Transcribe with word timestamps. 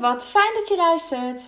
Wat 0.00 0.24
fijn 0.24 0.54
dat 0.54 0.68
je 0.68 0.76
luistert. 0.76 1.40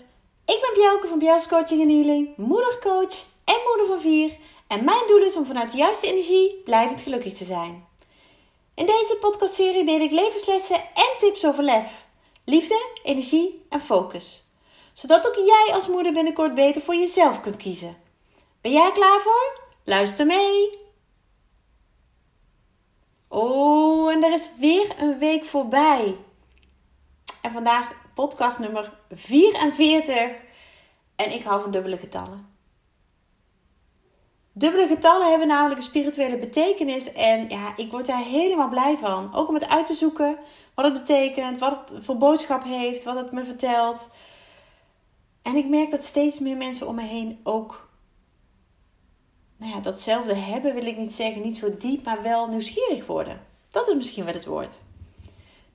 Ik 0.45 0.59
ben 0.61 0.71
Bjelke 0.75 1.07
van 1.07 1.19
Bjel's 1.19 1.49
Coaching 1.49 1.81
en 1.83 1.89
Healing, 1.89 2.37
moedercoach 2.37 3.25
en 3.45 3.57
moeder 3.67 3.87
van 3.87 4.01
vier. 4.01 4.37
En 4.67 4.85
mijn 4.85 5.07
doel 5.07 5.23
is 5.23 5.37
om 5.37 5.47
vanuit 5.47 5.71
de 5.71 5.77
juiste 5.77 6.07
energie 6.07 6.55
blijvend 6.65 7.01
gelukkig 7.01 7.33
te 7.33 7.45
zijn. 7.45 7.87
In 8.75 8.87
deze 8.87 9.17
podcastserie 9.21 9.85
deel 9.85 10.01
ik 10.01 10.11
levenslessen 10.11 10.77
en 10.77 11.19
tips 11.19 11.47
over 11.47 11.65
lef, 11.65 12.05
liefde, 12.45 12.91
energie 13.03 13.67
en 13.69 13.81
focus. 13.81 14.45
Zodat 14.93 15.27
ook 15.27 15.35
jij 15.35 15.69
als 15.73 15.89
moeder 15.89 16.13
binnenkort 16.13 16.55
beter 16.55 16.83
voor 16.83 16.95
jezelf 16.95 17.41
kunt 17.41 17.57
kiezen. 17.57 17.97
Ben 18.61 18.73
jij 18.73 18.93
klaar 18.93 19.21
voor? 19.21 19.61
Luister 19.85 20.27
mee! 20.27 20.71
Oh, 23.29 24.13
en 24.13 24.25
er 24.25 24.33
is 24.33 24.51
weer 24.59 24.95
een 24.99 25.19
week 25.19 25.45
voorbij. 25.45 26.17
En 27.41 27.53
vandaag 27.53 27.93
podcast 28.19 28.59
nummer 28.59 28.93
44. 29.11 30.31
En 31.17 31.33
ik 31.33 31.43
hou 31.43 31.61
van 31.61 31.71
dubbele 31.71 31.97
getallen. 31.97 32.47
Dubbele 34.53 34.87
getallen 34.87 35.31
hebben 35.31 35.49
namelijk 35.49 35.77
een 35.77 35.87
spirituele 35.87 36.37
betekenis. 36.37 37.13
En 37.13 37.49
ja, 37.49 37.77
ik 37.77 37.91
word 37.91 38.07
daar 38.07 38.25
helemaal 38.25 38.69
blij 38.69 38.97
van. 38.97 39.35
Ook 39.35 39.49
om 39.49 39.55
het 39.55 39.69
uit 39.69 39.87
te 39.87 39.95
zoeken 39.95 40.37
wat 40.75 40.85
het 40.85 40.95
betekent, 40.95 41.59
wat 41.59 41.91
het 41.91 42.05
voor 42.05 42.17
boodschap 42.17 42.65
heeft, 42.65 43.05
wat 43.05 43.17
het 43.17 43.33
me 43.33 43.45
vertelt. 43.45 44.09
En 45.43 45.57
ik 45.57 45.69
merk 45.69 45.91
dat 45.91 46.05
steeds 46.05 46.39
meer 46.39 46.57
mensen 46.57 46.87
om 46.87 46.95
me 46.95 47.03
heen 47.03 47.41
ook 47.43 47.89
nou 49.57 49.73
ja, 49.73 49.81
datzelfde 49.81 50.35
hebben, 50.35 50.75
wil 50.75 50.87
ik 50.87 50.97
niet 50.97 51.15
zeggen, 51.15 51.43
niet 51.43 51.57
zo 51.57 51.77
diep, 51.77 52.05
maar 52.05 52.23
wel 52.23 52.49
nieuwsgierig 52.49 53.07
worden. 53.07 53.47
Dat 53.71 53.89
is 53.89 53.95
misschien 53.95 54.25
wel 54.25 54.35
het 54.35 54.47
woord 54.47 54.79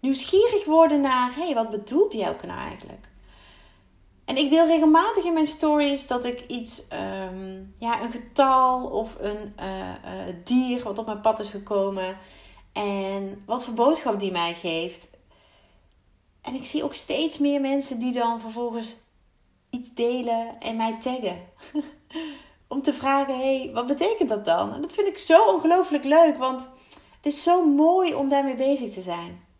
nieuwsgierig 0.04 0.66
worden 0.66 1.02
naar, 1.02 1.36
hé, 1.36 1.44
hey, 1.44 1.54
wat 1.54 1.70
bedoelt 1.70 2.10
Bjelke 2.10 2.46
nou 2.46 2.60
eigenlijk? 2.60 3.08
En 4.26 4.38
ik 4.38 4.50
deel 4.50 4.66
regelmatig 4.66 5.24
in 5.24 5.34
mijn 5.34 5.48
stories 5.48 6.08
dat 6.08 6.26
ik 6.26 6.46
iets, 6.48 6.88
um, 6.94 7.74
ja, 7.80 8.02
een 8.02 8.12
getal 8.12 8.88
of 8.88 9.16
een 9.20 9.54
uh, 9.60 9.80
uh, 9.80 10.36
dier 10.44 10.84
wat 10.84 10.98
op 10.98 11.06
mijn 11.06 11.22
pad 11.22 11.40
is 11.40 11.50
gekomen 11.50 12.18
en 12.74 13.44
wat 13.46 13.64
voor 13.64 13.74
boodschap 13.74 14.20
die 14.20 14.32
mij 14.32 14.54
geeft. 14.54 15.08
En 16.42 16.56
ik 16.56 16.66
zie 16.66 16.84
ook 16.84 16.94
steeds 16.94 17.38
meer 17.38 17.62
mensen 17.62 18.00
die 18.00 18.14
dan 18.14 18.40
vervolgens 18.40 18.96
iets 19.70 19.94
delen 19.94 20.60
en 20.60 20.76
mij 20.76 20.98
taggen. 21.02 21.38
Om 22.68 22.82
te 22.82 22.94
vragen, 22.94 23.38
hé, 23.38 23.58
hey, 23.58 23.72
wat 23.74 23.88
betekent 23.88 24.30
dat 24.30 24.46
dan? 24.46 24.74
En 24.74 24.82
dat 24.82 24.94
vind 24.94 25.08
ik 25.08 25.18
zo 25.18 25.44
ongelooflijk 25.44 26.04
leuk, 26.04 26.38
want 26.38 26.70
het 27.16 27.26
is 27.26 27.44
zo 27.44 27.66
mooi 27.66 28.14
om 28.14 28.30
daarmee 28.30 28.56
bezig 28.56 28.94
te 28.94 29.02
zijn. 29.02 29.52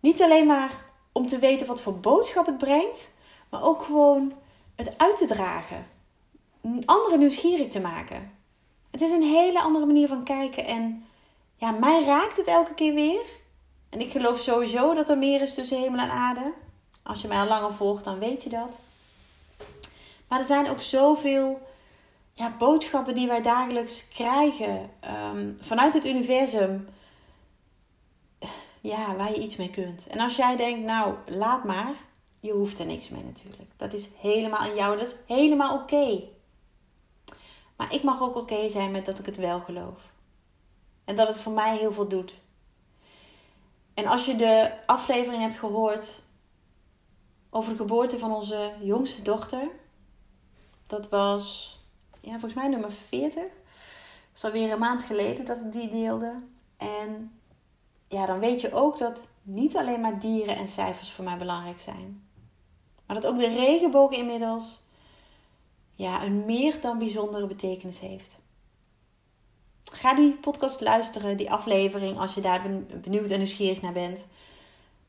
Niet 0.00 0.22
alleen 0.22 0.46
maar 0.46 0.70
om 1.12 1.26
te 1.26 1.38
weten 1.38 1.66
wat 1.66 1.80
voor 1.80 1.98
boodschap 1.98 2.46
het 2.46 2.58
brengt, 2.58 3.08
maar 3.48 3.62
ook 3.62 3.82
gewoon 3.82 4.32
het 4.76 4.98
uit 4.98 5.16
te 5.16 5.26
dragen. 5.26 5.86
Anderen 6.84 7.18
nieuwsgierig 7.18 7.68
te 7.68 7.80
maken. 7.80 8.32
Het 8.90 9.00
is 9.00 9.10
een 9.10 9.22
hele 9.22 9.60
andere 9.60 9.86
manier 9.86 10.08
van 10.08 10.24
kijken 10.24 10.64
en 10.64 11.04
ja, 11.56 11.70
mij 11.70 12.04
raakt 12.04 12.36
het 12.36 12.46
elke 12.46 12.74
keer 12.74 12.94
weer. 12.94 13.24
En 13.88 14.00
ik 14.00 14.10
geloof 14.10 14.40
sowieso 14.40 14.94
dat 14.94 15.08
er 15.08 15.18
meer 15.18 15.40
is 15.40 15.54
tussen 15.54 15.78
hemel 15.78 16.00
en 16.00 16.10
aarde. 16.10 16.52
Als 17.02 17.22
je 17.22 17.28
mij 17.28 17.38
al 17.38 17.46
langer 17.46 17.72
volgt, 17.72 18.04
dan 18.04 18.18
weet 18.18 18.42
je 18.42 18.48
dat. 18.48 18.78
Maar 20.28 20.38
er 20.38 20.44
zijn 20.44 20.70
ook 20.70 20.80
zoveel 20.80 21.60
ja, 22.32 22.54
boodschappen 22.58 23.14
die 23.14 23.26
wij 23.26 23.42
dagelijks 23.42 24.08
krijgen 24.08 24.90
um, 25.34 25.56
vanuit 25.62 25.94
het 25.94 26.06
universum 26.06 26.88
ja, 28.80 29.16
waar 29.16 29.30
je 29.30 29.42
iets 29.42 29.56
mee 29.56 29.70
kunt. 29.70 30.06
En 30.06 30.20
als 30.20 30.36
jij 30.36 30.56
denkt, 30.56 30.86
nou, 30.86 31.14
laat 31.26 31.64
maar, 31.64 31.94
je 32.40 32.52
hoeft 32.52 32.78
er 32.78 32.86
niks 32.86 33.08
mee 33.08 33.24
natuurlijk. 33.24 33.70
Dat 33.76 33.92
is 33.92 34.08
helemaal 34.16 34.58
aan 34.58 34.74
jou, 34.74 34.98
dat 34.98 35.06
is 35.06 35.14
helemaal 35.26 35.74
oké. 35.74 36.28
Maar 37.76 37.94
ik 37.94 38.02
mag 38.02 38.22
ook 38.22 38.36
oké 38.36 38.68
zijn 38.68 38.90
met 38.90 39.06
dat 39.06 39.18
ik 39.18 39.26
het 39.26 39.36
wel 39.36 39.60
geloof. 39.60 40.00
En 41.04 41.16
dat 41.16 41.28
het 41.28 41.38
voor 41.38 41.52
mij 41.52 41.76
heel 41.76 41.92
veel 41.92 42.08
doet. 42.08 42.40
En 43.94 44.06
als 44.06 44.26
je 44.26 44.36
de 44.36 44.72
aflevering 44.86 45.42
hebt 45.42 45.58
gehoord 45.58 46.20
over 47.50 47.72
de 47.72 47.78
geboorte 47.78 48.18
van 48.18 48.32
onze 48.32 48.72
jongste 48.80 49.22
dochter. 49.22 49.68
Dat 50.86 51.08
was, 51.08 51.76
ja, 52.20 52.30
volgens 52.30 52.54
mij 52.54 52.68
nummer 52.68 52.92
40. 52.92 53.42
Dat 53.42 53.50
is 54.34 54.44
alweer 54.44 54.72
een 54.72 54.78
maand 54.78 55.02
geleden 55.02 55.44
dat 55.44 55.56
ik 55.56 55.72
die 55.72 55.88
deelde. 55.88 56.42
En 56.76 57.37
ja, 58.08 58.26
dan 58.26 58.38
weet 58.38 58.60
je 58.60 58.72
ook 58.72 58.98
dat 58.98 59.26
niet 59.42 59.76
alleen 59.76 60.00
maar 60.00 60.18
dieren 60.18 60.56
en 60.56 60.68
cijfers 60.68 61.10
voor 61.10 61.24
mij 61.24 61.36
belangrijk 61.36 61.80
zijn. 61.80 62.28
Maar 63.06 63.20
dat 63.20 63.30
ook 63.30 63.38
de 63.38 63.54
regenboog 63.54 64.10
inmiddels 64.10 64.80
ja, 65.94 66.24
een 66.24 66.44
meer 66.44 66.80
dan 66.80 66.98
bijzondere 66.98 67.46
betekenis 67.46 67.98
heeft. 67.98 68.38
Ga 69.84 70.14
die 70.14 70.32
podcast 70.32 70.80
luisteren, 70.80 71.36
die 71.36 71.50
aflevering, 71.50 72.18
als 72.18 72.34
je 72.34 72.40
daar 72.40 72.62
benieuwd 73.02 73.30
en 73.30 73.38
nieuwsgierig 73.38 73.82
naar 73.82 73.92
bent. 73.92 74.26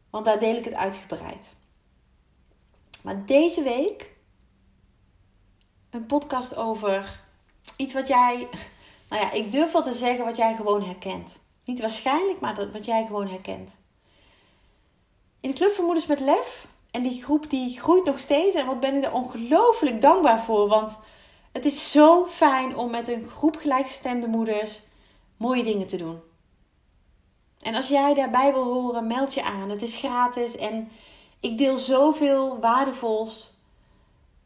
Want 0.10 0.26
daar 0.26 0.40
deel 0.40 0.56
ik 0.56 0.66
het 0.66 0.74
uitgebreid. 0.74 1.50
Maar 3.02 3.26
deze 3.26 3.64
week 3.64 4.16
een 5.90 6.06
podcast 6.06 6.56
over 6.56 7.24
iets 7.76 7.94
wat 7.94 8.08
jij, 8.08 8.36
nou 9.10 9.22
ja, 9.22 9.32
ik 9.32 9.52
durf 9.52 9.72
wel 9.72 9.84
te 9.84 9.94
zeggen 9.94 10.26
wat 10.26 10.38
jij 10.38 10.56
gewoon 10.56 10.84
herkent. 10.84 11.40
Niet 11.66 11.80
waarschijnlijk, 11.80 12.40
maar 12.40 12.56
dat, 12.56 12.72
wat 12.72 12.86
jij 12.86 13.06
gewoon 13.06 13.28
herkent. 13.28 13.76
In 15.42 15.50
de 15.50 15.56
Club 15.56 15.72
van 15.72 15.86
Moeders 15.86 16.06
met 16.06 16.20
Lef. 16.20 16.68
En 16.92 17.04
die 17.04 17.24
groep 17.24 17.50
die 17.50 17.80
groeit 17.80 18.06
nog 18.06 18.20
steeds. 18.20 18.56
En 18.56 18.66
wat 18.66 18.80
ben 18.80 18.96
ik 18.96 19.04
daar 19.04 19.14
ongelooflijk 19.14 20.02
dankbaar 20.02 20.42
voor. 20.42 20.68
Want 20.68 21.00
het 21.52 21.66
is 21.66 21.92
zo 21.92 22.26
fijn 22.26 22.78
om 22.78 22.92
met 22.92 23.08
een 23.08 23.28
groep 23.28 23.56
gelijkgestemde 23.56 24.28
moeders 24.28 24.82
mooie 25.38 25.64
dingen 25.64 25.88
te 25.88 25.98
doen. 25.98 26.20
En 27.62 27.76
als 27.76 27.88
jij 27.88 28.14
daarbij 28.14 28.54
wil 28.54 28.64
horen, 28.64 29.08
meld 29.08 29.34
je 29.34 29.44
aan. 29.44 29.70
Het 29.70 29.82
is 29.82 29.96
gratis 29.96 30.56
en 30.56 30.90
ik 31.40 31.58
deel 31.58 31.78
zoveel 31.78 32.60
waardevols. 32.60 33.58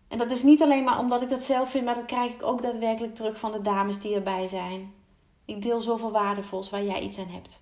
En 0.08 0.18
dat 0.18 0.32
is 0.32 0.44
niet 0.44 0.62
alleen 0.62 0.84
maar 0.84 1.00
omdat 1.00 1.22
ik 1.22 1.30
dat 1.30 1.44
zelf 1.44 1.70
vind, 1.70 1.86
maar 1.86 1.96
dat 1.96 2.06
krijg 2.06 2.34
ik 2.34 2.44
ook 2.44 2.62
daadwerkelijk 2.62 3.16
terug 3.16 3.40
van 3.40 3.52
de 3.52 3.62
dames 3.62 4.00
die 4.00 4.16
erbij 4.16 4.48
zijn. 4.48 4.94
Ik 5.46 5.62
deel 5.62 5.82
zoveel 5.82 6.12
waardevols 6.12 6.70
waar 6.70 6.84
jij 6.84 7.02
iets 7.02 7.20
aan 7.20 7.28
hebt. 7.28 7.62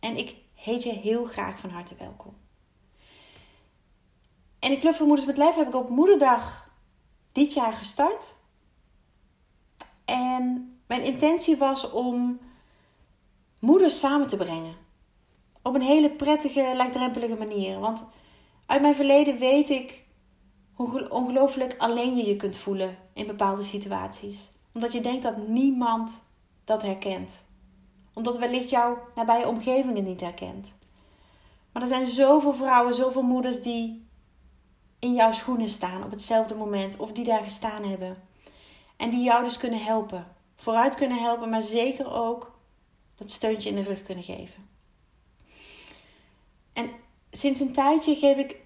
En 0.00 0.16
ik 0.16 0.36
heet 0.54 0.82
je 0.82 0.92
heel 0.92 1.24
graag 1.24 1.58
van 1.58 1.70
harte 1.70 1.94
welkom. 1.98 2.36
En 4.58 4.70
de 4.70 4.78
Club 4.78 4.94
van 4.94 5.06
Moeders 5.06 5.26
met 5.26 5.36
Lef 5.36 5.54
heb 5.54 5.66
ik 5.66 5.74
op 5.74 5.88
Moederdag 5.88 6.70
dit 7.32 7.52
jaar 7.52 7.72
gestart. 7.72 8.34
En 10.04 10.74
mijn 10.86 11.02
intentie 11.02 11.56
was 11.56 11.90
om 11.90 12.40
moeders 13.58 13.98
samen 13.98 14.26
te 14.26 14.36
brengen. 14.36 14.74
Op 15.62 15.74
een 15.74 15.82
hele 15.82 16.10
prettige, 16.10 16.72
laagdrempelige 16.76 17.34
manier. 17.34 17.78
Want 17.78 18.04
uit 18.66 18.80
mijn 18.80 18.94
verleden 18.94 19.38
weet 19.38 19.70
ik 19.70 20.04
hoe 20.72 21.10
ongelooflijk 21.10 21.74
alleen 21.78 22.16
je 22.16 22.26
je 22.26 22.36
kunt 22.36 22.56
voelen 22.56 22.98
in 23.12 23.26
bepaalde 23.26 23.62
situaties 23.62 24.50
omdat 24.72 24.92
je 24.92 25.00
denkt 25.00 25.22
dat 25.22 25.48
niemand 25.48 26.22
dat 26.64 26.82
herkent. 26.82 27.38
Omdat 28.14 28.38
wellicht 28.38 28.70
jouw 28.70 28.98
nabije 29.14 29.48
omgeving 29.48 29.96
het 29.96 30.04
niet 30.04 30.20
herkent. 30.20 30.66
Maar 31.72 31.82
er 31.82 31.88
zijn 31.88 32.06
zoveel 32.06 32.52
vrouwen, 32.52 32.94
zoveel 32.94 33.22
moeders 33.22 33.62
die 33.62 34.08
in 34.98 35.14
jouw 35.14 35.32
schoenen 35.32 35.68
staan 35.68 36.04
op 36.04 36.10
hetzelfde 36.10 36.54
moment. 36.54 36.96
Of 36.96 37.12
die 37.12 37.24
daar 37.24 37.42
gestaan 37.42 37.84
hebben. 37.84 38.22
En 38.96 39.10
die 39.10 39.22
jou 39.22 39.42
dus 39.42 39.56
kunnen 39.56 39.82
helpen. 39.82 40.26
Vooruit 40.56 40.94
kunnen 40.94 41.18
helpen, 41.18 41.48
maar 41.48 41.62
zeker 41.62 42.12
ook 42.12 42.58
dat 43.14 43.30
steuntje 43.30 43.68
in 43.68 43.74
de 43.74 43.82
rug 43.82 44.02
kunnen 44.02 44.24
geven. 44.24 44.68
En 46.72 46.90
sinds 47.30 47.60
een 47.60 47.72
tijdje 47.72 48.14
geef 48.14 48.36
ik 48.36 48.56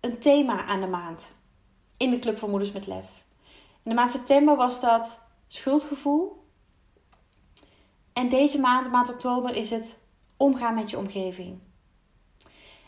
een 0.00 0.18
thema 0.18 0.64
aan 0.64 0.80
de 0.80 0.86
maand. 0.86 1.32
In 1.96 2.10
de 2.10 2.18
Club 2.18 2.38
voor 2.38 2.48
Moeders 2.48 2.72
met 2.72 2.86
Lef. 2.86 3.06
In 3.82 3.90
de 3.90 3.94
maand 3.94 4.10
september 4.10 4.56
was 4.56 4.80
dat 4.80 5.18
schuldgevoel. 5.52 6.44
En 8.12 8.28
deze 8.28 8.58
maand, 8.58 8.90
maand 8.90 9.08
oktober, 9.08 9.56
is 9.56 9.70
het 9.70 9.96
omgaan 10.36 10.74
met 10.74 10.90
je 10.90 10.98
omgeving. 10.98 11.58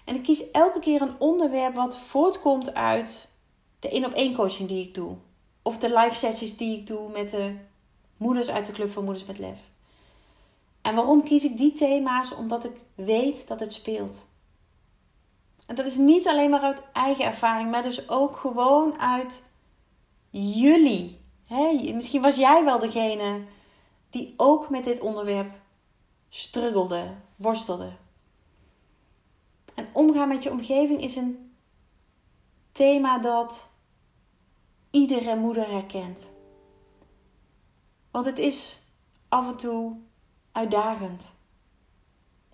En 0.04 0.14
ik 0.14 0.22
kies 0.22 0.50
elke 0.50 0.78
keer 0.78 1.02
een 1.02 1.20
onderwerp 1.20 1.74
wat 1.74 1.96
voortkomt 1.96 2.74
uit 2.74 3.28
de 3.78 3.88
één 3.88 4.04
op 4.04 4.12
één 4.12 4.34
coaching 4.34 4.68
die 4.68 4.86
ik 4.86 4.94
doe. 4.94 5.16
Of 5.62 5.78
de 5.78 5.94
live 5.94 6.14
sessies 6.14 6.56
die 6.56 6.78
ik 6.78 6.86
doe 6.86 7.10
met 7.10 7.30
de 7.30 7.56
moeders 8.16 8.50
uit 8.50 8.66
de 8.66 8.72
Club 8.72 8.92
van 8.92 9.04
Moeders 9.04 9.26
met 9.26 9.38
Lef. 9.38 9.58
En 10.82 10.94
waarom 10.94 11.22
kies 11.22 11.44
ik 11.44 11.56
die 11.56 11.72
thema's? 11.72 12.34
Omdat 12.34 12.64
ik 12.64 12.76
weet 12.94 13.48
dat 13.48 13.60
het 13.60 13.72
speelt. 13.72 14.24
En 15.66 15.74
dat 15.74 15.86
is 15.86 15.96
niet 15.96 16.28
alleen 16.28 16.50
maar 16.50 16.60
uit 16.60 16.82
eigen 16.92 17.24
ervaring, 17.24 17.70
maar 17.70 17.82
dus 17.82 18.08
ook 18.08 18.36
gewoon 18.36 18.98
uit 18.98 19.42
jullie 20.30 21.21
Hey, 21.52 21.92
misschien 21.94 22.22
was 22.22 22.36
jij 22.36 22.64
wel 22.64 22.78
degene 22.78 23.44
die 24.10 24.34
ook 24.36 24.70
met 24.70 24.84
dit 24.84 25.00
onderwerp 25.00 25.52
struggelde, 26.28 27.14
worstelde. 27.36 27.92
En 29.74 29.88
omgaan 29.92 30.28
met 30.28 30.42
je 30.42 30.50
omgeving 30.50 31.02
is 31.02 31.16
een 31.16 31.54
thema 32.72 33.18
dat 33.18 33.70
iedere 34.90 35.36
moeder 35.36 35.68
herkent. 35.68 36.26
Want 38.10 38.26
het 38.26 38.38
is 38.38 38.80
af 39.28 39.48
en 39.48 39.56
toe 39.56 39.98
uitdagend, 40.52 41.32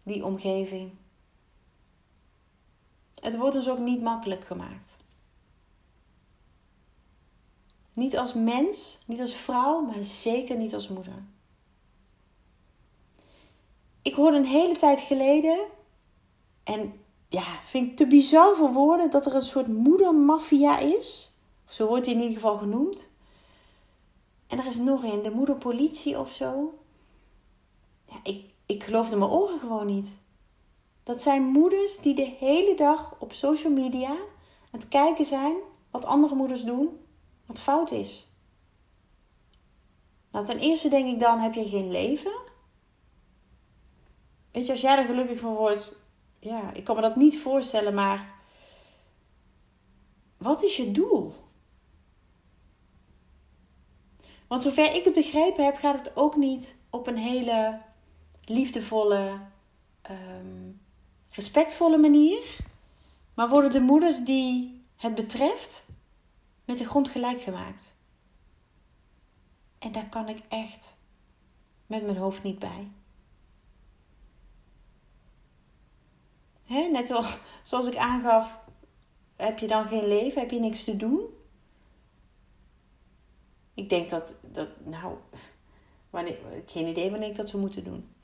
die 0.03 0.25
omgeving. 0.25 0.93
Het 3.21 3.37
wordt 3.37 3.57
ons 3.57 3.69
ook 3.69 3.79
niet 3.79 4.03
makkelijk 4.03 4.45
gemaakt. 4.45 4.98
Niet 7.99 8.19
als 8.19 8.35
mens, 8.35 8.99
niet 9.07 9.21
als 9.21 9.35
vrouw, 9.35 9.81
maar 9.81 10.03
zeker 10.03 10.57
niet 10.57 10.75
als 10.75 10.89
moeder. 10.89 11.25
Ik 14.03 14.15
hoorde 14.15 14.37
een 14.37 14.45
hele 14.45 14.77
tijd 14.77 15.01
geleden, 15.01 15.59
en 16.65 17.01
ja, 17.29 17.61
vind 17.63 17.91
ik 17.91 17.97
te 17.97 18.07
bizar 18.07 18.57
voor 18.57 18.73
woorden, 18.73 19.11
dat 19.11 19.27
er 19.27 19.35
een 19.35 19.43
soort 19.43 19.67
moedermafia 19.67 20.79
is. 20.79 21.33
Zo 21.67 21.87
wordt 21.87 22.07
hij 22.07 22.15
in 22.15 22.21
ieder 22.21 22.35
geval 22.35 22.57
genoemd. 22.57 23.09
En 24.47 24.59
er 24.59 24.67
is 24.67 24.77
nog 24.77 25.03
een, 25.03 25.23
de 25.23 25.31
moederpolitie 25.31 26.19
of 26.19 26.33
zo. 26.33 26.79
Ja, 28.05 28.21
ik, 28.23 28.45
ik 28.67 28.83
geloofde 28.83 29.17
mijn 29.17 29.31
oren 29.31 29.59
gewoon 29.59 29.87
niet. 29.87 30.09
Dat 31.03 31.23
zijn 31.23 31.43
moeders 31.43 31.99
die 31.99 32.15
de 32.15 32.35
hele 32.39 32.75
dag 32.75 33.15
op 33.19 33.33
social 33.33 33.73
media 33.73 34.11
aan 34.71 34.81
het 34.81 34.89
kijken 34.89 35.27
zijn 35.27 35.55
wat 35.91 36.05
andere 36.05 36.35
moeders 36.35 36.65
doen, 36.65 37.07
wat 37.49 37.61
fout 37.61 37.91
is. 37.91 38.27
Nou, 40.31 40.45
ten 40.45 40.59
eerste 40.59 40.89
denk 40.89 41.07
ik 41.07 41.21
dan, 41.21 41.39
heb 41.39 41.55
je 41.55 41.69
geen 41.69 41.91
leven? 41.91 42.39
Weet 44.51 44.67
je, 44.67 44.73
als 44.73 44.81
jij 44.81 44.99
er 44.99 45.05
gelukkig 45.05 45.41
van 45.41 45.55
wordt, 45.55 45.97
ja, 46.39 46.73
ik 46.73 46.85
kan 46.85 46.97
me 46.97 47.03
dat 47.03 47.17
niet 47.17 47.41
voorstellen, 47.41 47.95
maar 47.95 48.35
wat 50.37 50.63
is 50.63 50.77
je 50.77 50.93
doel? 50.93 51.35
Want 54.47 54.63
zover 54.63 54.95
ik 54.95 55.05
het 55.05 55.15
begrepen 55.15 55.65
heb, 55.65 55.77
gaat 55.77 55.99
het 55.99 56.17
ook 56.17 56.37
niet 56.37 56.77
op 56.91 57.07
een 57.07 57.17
hele 57.17 57.79
liefdevolle, 58.45 59.41
ehm, 60.03 60.71
respectvolle 61.31 61.99
manier. 61.99 62.57
Maar 63.35 63.49
worden 63.49 63.71
de 63.71 63.81
moeders 63.81 64.19
die 64.19 64.83
het 64.97 65.15
betreft 65.15 65.87
met 66.69 66.79
de 66.79 66.85
grond 66.85 67.09
gelijk 67.09 67.41
gemaakt. 67.41 67.95
En 69.79 69.93
daar 69.93 70.09
kan 70.09 70.29
ik 70.29 70.43
echt 70.49 70.97
met 71.87 72.05
mijn 72.05 72.17
hoofd 72.17 72.43
niet 72.43 72.59
bij. 72.59 72.91
net 76.67 77.15
zoals 77.63 77.87
ik 77.87 77.97
aangaf, 77.97 78.59
heb 79.37 79.59
je 79.59 79.67
dan 79.67 79.87
geen 79.87 80.09
leven, 80.09 80.41
heb 80.41 80.51
je 80.51 80.61
niks 80.61 80.85
te 80.85 80.97
doen? 80.97 81.21
Ik 83.75 83.89
denk 83.89 84.11
dat, 84.11 84.35
dat 84.41 84.69
nou, 84.85 85.17
wanneer, 86.11 86.39
geen 86.67 86.87
idee 86.87 87.11
wanneer 87.11 87.29
ik 87.29 87.37
dat 87.37 87.49
zou 87.49 87.63
moeten 87.63 87.85
doen. 87.85 88.15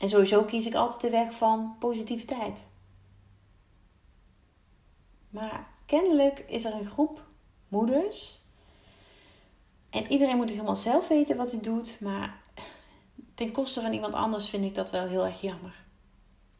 En 0.00 0.08
sowieso 0.08 0.44
kies 0.44 0.66
ik 0.66 0.74
altijd 0.74 1.00
de 1.00 1.10
weg 1.10 1.34
van 1.34 1.76
positiviteit. 1.78 2.62
Maar 5.28 5.68
kennelijk 5.90 6.38
is 6.38 6.64
er 6.64 6.72
een 6.72 6.84
groep 6.84 7.22
moeders. 7.68 8.40
En 9.90 10.06
iedereen 10.06 10.36
moet 10.36 10.50
helemaal 10.50 10.76
zelf 10.76 11.08
weten 11.08 11.36
wat 11.36 11.50
hij 11.50 11.60
doet. 11.60 12.00
Maar 12.00 12.40
ten 13.34 13.52
koste 13.52 13.80
van 13.80 13.92
iemand 13.92 14.14
anders 14.14 14.48
vind 14.48 14.64
ik 14.64 14.74
dat 14.74 14.90
wel 14.90 15.06
heel 15.06 15.26
erg 15.26 15.40
jammer. 15.40 15.74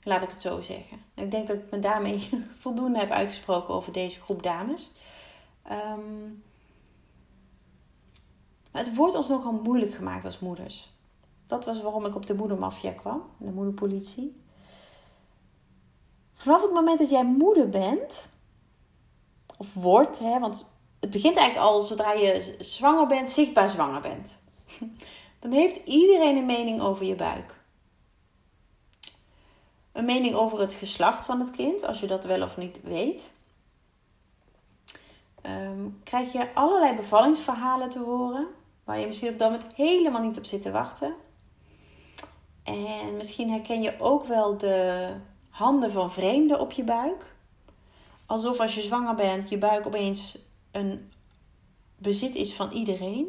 Laat 0.03 0.23
ik 0.23 0.31
het 0.31 0.43
zo 0.43 0.61
zeggen. 0.61 0.99
Ik 1.15 1.31
denk 1.31 1.47
dat 1.47 1.56
ik 1.56 1.71
me 1.71 1.79
daarmee 1.79 2.29
voldoende 2.65 2.99
heb 2.99 3.11
uitgesproken 3.11 3.75
over 3.75 3.93
deze 3.93 4.21
groep 4.21 4.43
dames. 4.43 4.93
Ehm, 5.62 6.31
het 8.71 8.94
wordt 8.94 9.15
ons 9.15 9.29
nogal 9.29 9.53
moeilijk 9.53 9.94
gemaakt 9.94 10.25
als 10.25 10.38
moeders. 10.38 10.93
Dat 11.47 11.65
was 11.65 11.82
waarom 11.82 12.06
ik 12.06 12.15
op 12.15 12.27
de 12.27 12.35
moedermafia 12.35 12.93
kwam, 12.93 13.23
de 13.37 13.50
moederpolitie. 13.50 14.41
Vanaf 16.32 16.62
het 16.62 16.73
moment 16.73 16.99
dat 16.99 17.11
jij 17.11 17.25
moeder 17.25 17.69
bent, 17.69 18.29
of 19.60 19.74
wordt, 19.74 20.18
hè, 20.18 20.38
want 20.38 20.70
het 21.00 21.10
begint 21.10 21.36
eigenlijk 21.36 21.68
al 21.68 21.80
zodra 21.80 22.12
je 22.12 22.56
zwanger 22.58 23.06
bent, 23.06 23.30
zichtbaar 23.30 23.70
zwanger 23.70 24.00
bent. 24.00 24.36
Dan 25.40 25.52
heeft 25.52 25.86
iedereen 25.86 26.36
een 26.36 26.46
mening 26.46 26.80
over 26.80 27.06
je 27.06 27.14
buik. 27.14 27.58
Een 29.92 30.04
mening 30.04 30.34
over 30.34 30.58
het 30.60 30.72
geslacht 30.72 31.26
van 31.26 31.40
het 31.40 31.50
kind, 31.50 31.84
als 31.84 32.00
je 32.00 32.06
dat 32.06 32.24
wel 32.24 32.42
of 32.42 32.56
niet 32.56 32.80
weet. 32.82 33.22
Um, 35.42 36.00
krijg 36.04 36.32
je 36.32 36.54
allerlei 36.54 36.96
bevallingsverhalen 36.96 37.90
te 37.90 37.98
horen, 37.98 38.46
waar 38.84 38.98
je 38.98 39.06
misschien 39.06 39.32
op 39.32 39.38
dat 39.38 39.50
moment 39.50 39.74
helemaal 39.74 40.22
niet 40.22 40.38
op 40.38 40.44
zit 40.44 40.62
te 40.62 40.70
wachten. 40.70 41.14
En 42.62 43.16
misschien 43.16 43.50
herken 43.50 43.82
je 43.82 43.94
ook 43.98 44.24
wel 44.24 44.56
de 44.56 45.08
handen 45.48 45.92
van 45.92 46.12
vreemden 46.12 46.60
op 46.60 46.72
je 46.72 46.84
buik. 46.84 47.38
Alsof 48.31 48.61
als 48.61 48.75
je 48.75 48.82
zwanger 48.82 49.15
bent, 49.15 49.49
je 49.49 49.59
buik 49.59 49.87
opeens 49.87 50.38
een 50.71 51.12
bezit 51.99 52.35
is 52.35 52.55
van 52.55 52.71
iedereen. 52.71 53.27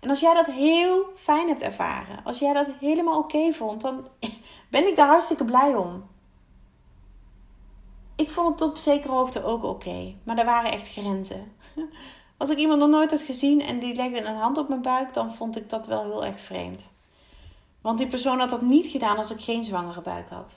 En 0.00 0.08
als 0.08 0.20
jij 0.20 0.34
dat 0.34 0.46
heel 0.46 1.04
fijn 1.16 1.48
hebt 1.48 1.62
ervaren, 1.62 2.24
als 2.24 2.38
jij 2.38 2.52
dat 2.52 2.66
helemaal 2.80 3.18
oké 3.18 3.52
vond, 3.52 3.80
dan 3.80 4.08
ben 4.70 4.86
ik 4.86 4.96
daar 4.96 5.06
hartstikke 5.06 5.44
blij 5.44 5.74
om. 5.74 6.08
Ik 8.16 8.30
vond 8.30 8.60
het 8.60 8.70
op 8.70 8.76
zekere 8.76 9.12
hoogte 9.12 9.44
ook 9.44 9.64
oké, 9.64 10.14
maar 10.22 10.38
er 10.38 10.44
waren 10.44 10.72
echt 10.72 10.92
grenzen. 10.92 11.52
Als 12.38 12.50
ik 12.50 12.58
iemand 12.58 12.80
nog 12.80 12.90
nooit 12.90 13.10
had 13.10 13.20
gezien 13.20 13.60
en 13.60 13.78
die 13.78 13.94
legde 13.94 14.24
een 14.24 14.36
hand 14.36 14.58
op 14.58 14.68
mijn 14.68 14.82
buik, 14.82 15.14
dan 15.14 15.34
vond 15.34 15.56
ik 15.56 15.70
dat 15.70 15.86
wel 15.86 16.02
heel 16.02 16.24
erg 16.24 16.40
vreemd. 16.40 16.90
Want 17.80 17.98
die 17.98 18.06
persoon 18.06 18.38
had 18.38 18.50
dat 18.50 18.62
niet 18.62 18.86
gedaan 18.86 19.16
als 19.16 19.30
ik 19.30 19.40
geen 19.40 19.64
zwangere 19.64 20.00
buik 20.00 20.28
had. 20.28 20.54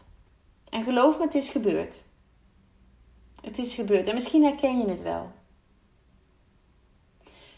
En 0.69 0.83
geloof 0.83 1.17
me, 1.17 1.23
het 1.23 1.35
is 1.35 1.49
gebeurd. 1.49 2.03
Het 3.45 3.57
is 3.57 3.75
gebeurd 3.75 4.07
en 4.07 4.13
misschien 4.13 4.43
herken 4.43 4.77
je 4.77 4.87
het 4.87 5.01
wel. 5.01 5.31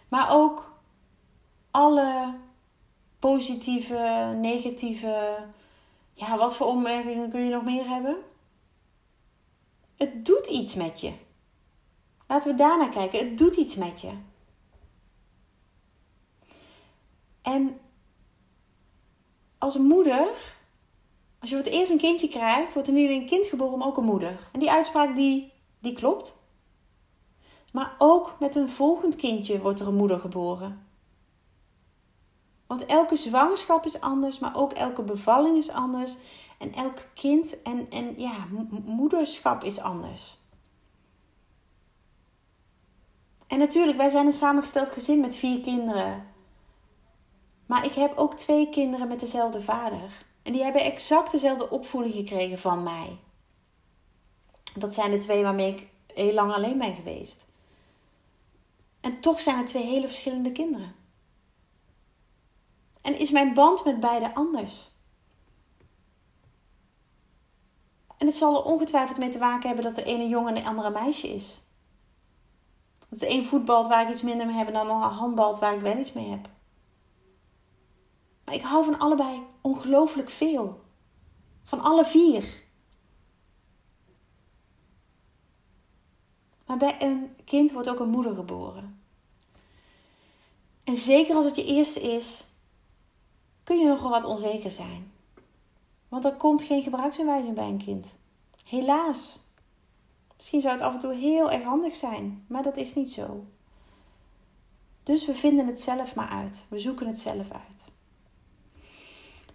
Maar 0.08 0.32
ook 0.32 0.80
alle 1.72 2.36
positieve, 3.20 4.34
negatieve, 4.36 5.46
ja, 6.14 6.38
wat 6.38 6.56
voor 6.56 6.68
opmerkingen 6.68 7.30
kun 7.30 7.44
je 7.44 7.52
nog 7.52 7.64
meer 7.64 7.88
hebben? 7.88 8.18
Het 9.96 10.26
doet 10.26 10.48
iets 10.48 10.76
met 10.76 11.02
je. 11.02 11.14
Laten 12.28 12.52
we 12.52 12.58
daarnaar 12.58 12.90
kijken. 12.90 13.20
Het 13.20 13.38
doet 13.38 13.56
iets 13.56 13.76
met 13.76 14.02
je. 14.02 14.12
En 17.42 17.80
als 19.58 19.78
moeder, 19.78 20.28
als 21.40 21.50
je 21.50 21.56
voor 21.56 21.66
het 21.66 21.74
eerst 21.74 21.92
een 21.92 21.98
kindje 21.98 22.30
krijgt, 22.30 22.74
wordt 22.74 22.88
er 22.88 22.94
nu 22.94 23.14
een 23.14 23.26
kind 23.26 23.48
geboren, 23.48 23.78
maar 23.78 23.88
ook 23.88 23.98
een 23.98 24.04
moeder. 24.04 24.50
En 24.52 24.60
die 24.60 24.72
uitspraak 24.72 25.16
die, 25.16 25.56
die 25.88 25.96
klopt. 25.96 26.38
Maar 27.72 27.96
ook 27.98 28.36
met 28.40 28.56
een 28.56 28.70
volgend 28.70 29.16
kindje 29.16 29.60
wordt 29.60 29.80
er 29.80 29.88
een 29.88 29.96
moeder 29.96 30.20
geboren. 30.20 30.86
Want 32.68 32.86
elke 32.86 33.16
zwangerschap 33.16 33.86
is 33.86 34.02
anders, 34.02 34.40
maar 34.40 34.56
ook 34.56 34.72
elke 34.72 35.02
bevalling 35.02 35.58
is 35.58 35.70
anders. 35.70 36.16
En 36.58 36.74
elk 36.74 37.08
kind 37.14 37.62
en, 37.62 37.90
en 37.90 38.20
ja, 38.20 38.46
moederschap 38.86 39.64
is 39.64 39.80
anders. 39.80 40.38
En 43.48 43.60
natuurlijk, 43.60 43.98
wij 43.98 44.10
zijn 44.10 44.26
een 44.26 44.34
samengesteld 44.34 44.90
gezin 44.90 45.20
met 45.20 45.36
vier 45.36 45.60
kinderen. 45.60 46.26
Maar 47.66 47.86
ik 47.86 47.94
heb 47.94 48.18
ook 48.18 48.34
twee 48.34 48.70
kinderen 48.70 49.08
met 49.08 49.20
dezelfde 49.20 49.62
vader. 49.62 50.26
En 50.44 50.54
die 50.54 50.64
hebben 50.64 50.82
exact 50.82 51.32
dezelfde 51.32 51.70
opvoeding 51.70 52.14
gekregen 52.14 52.60
van 52.60 52.84
mij. 52.84 53.20
Dat 54.76 54.94
zijn 54.94 55.12
de 55.12 55.18
twee 55.18 55.44
waarmee 55.44 55.74
ik 55.74 55.88
heel 56.14 56.34
lang 56.34 56.54
alleen 56.54 56.78
ben 56.78 56.96
geweest. 56.96 57.46
En 59.00 59.20
toch 59.20 59.42
zijn 59.42 59.58
het 59.58 59.68
twee 59.68 59.86
hele 59.86 60.08
verschillende 60.08 60.52
kinderen. 60.52 60.96
En 63.02 63.20
is 63.20 63.32
mijn 63.32 63.54
band 63.54 63.84
met 63.86 64.00
beide 64.00 64.36
anders? 64.36 64.92
En 68.18 68.26
het 68.26 68.36
zal 68.36 68.56
er 68.56 68.64
ongetwijfeld 68.64 69.18
mee 69.18 69.30
te 69.30 69.38
maken 69.38 69.68
hebben 69.68 69.86
dat 69.86 69.96
de 69.96 70.04
ene 70.04 70.28
jongen 70.28 70.56
en 70.56 70.62
de 70.62 70.70
andere 70.70 70.90
meisje 70.90 71.28
is. 71.28 71.62
Dat 73.10 73.20
de 73.20 73.30
een 73.30 73.46
voetbalt 73.46 73.88
waar 73.88 74.02
ik 74.02 74.10
iets 74.10 74.22
minder 74.22 74.46
mee 74.46 74.56
heb 74.56 74.74
dan 74.74 74.90
een 74.90 75.02
handbalt 75.02 75.60
waar 75.60 75.74
ik 75.74 75.82
wel 75.82 75.98
iets 75.98 76.14
mee 76.14 76.30
heb. 76.30 76.50
Maar 78.46 78.56
ik 78.56 78.62
hou 78.62 78.86
van 78.86 79.00
allebei 79.00 79.44
ongelooflijk 79.62 80.30
veel. 80.30 80.82
Van 81.64 81.82
alle 81.82 82.06
vier. 82.06 82.66
Maar 86.68 86.78
bij 86.78 87.02
een 87.02 87.36
kind 87.44 87.72
wordt 87.72 87.90
ook 87.90 88.00
een 88.00 88.10
moeder 88.10 88.36
geboren. 88.36 89.02
En 90.84 90.96
zeker 90.96 91.36
als 91.36 91.46
het 91.46 91.56
je 91.56 91.66
eerste 91.66 92.02
is, 92.02 92.46
kun 93.64 93.80
je 93.80 93.88
nogal 93.88 94.10
wat 94.10 94.26
onzeker 94.26 94.72
zijn. 94.72 95.12
Want 96.08 96.26
er 96.26 96.36
komt 96.36 96.64
geen 96.64 96.84
gebruiksaanwijzing 96.84 97.56
bij 97.56 97.68
een 97.68 97.84
kind. 97.84 98.16
Helaas. 98.64 99.40
Misschien 100.36 100.62
zou 100.62 100.74
het 100.74 100.84
af 100.84 100.94
en 100.94 101.00
toe 101.00 101.14
heel 101.14 101.52
erg 101.52 101.64
handig 101.64 101.96
zijn, 101.96 102.46
maar 102.48 102.64
dat 102.64 102.78
is 102.78 102.96
niet 102.96 103.12
zo. 103.12 103.46
Dus 105.04 105.26
we 105.26 105.36
vinden 105.36 105.68
het 105.68 105.82
zelf 105.82 106.16
maar 106.16 106.30
uit. 106.30 106.66
We 106.70 106.80
zoeken 106.80 107.08
het 107.08 107.20
zelf 107.20 107.52
uit. 107.52 107.86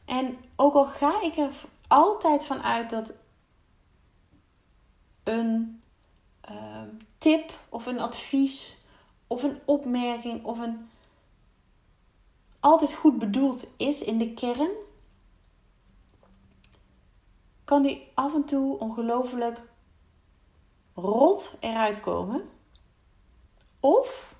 En 0.04 0.37
ook 0.57 0.75
al 0.75 0.85
ga 0.85 1.23
ik 1.23 1.37
er 1.37 1.52
altijd 1.88 2.45
van 2.45 2.62
uit 2.62 2.90
dat 2.90 3.14
een 5.23 5.81
uh, 6.50 6.82
tip 7.18 7.58
of 7.68 7.87
een 7.87 8.00
advies 8.00 8.76
of 9.26 9.42
een 9.42 9.61
opmerking 9.64 10.44
of 10.44 10.58
een 10.58 10.90
altijd 12.61 12.92
goed 12.94 13.18
bedoeld 13.18 13.66
is 13.76 14.02
in 14.02 14.18
de 14.18 14.34
kern, 14.34 14.70
kan 17.64 17.82
die 17.82 18.11
af 18.14 18.34
en 18.34 18.44
toe 18.44 18.78
ongelooflijk 18.78 19.62
rot 20.94 21.56
eruit 21.61 22.00
komen. 22.00 22.49
Of 23.80 24.34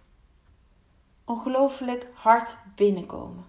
ongelooflijk 1.25 2.09
hard 2.14 2.56
binnenkomen. 2.75 3.44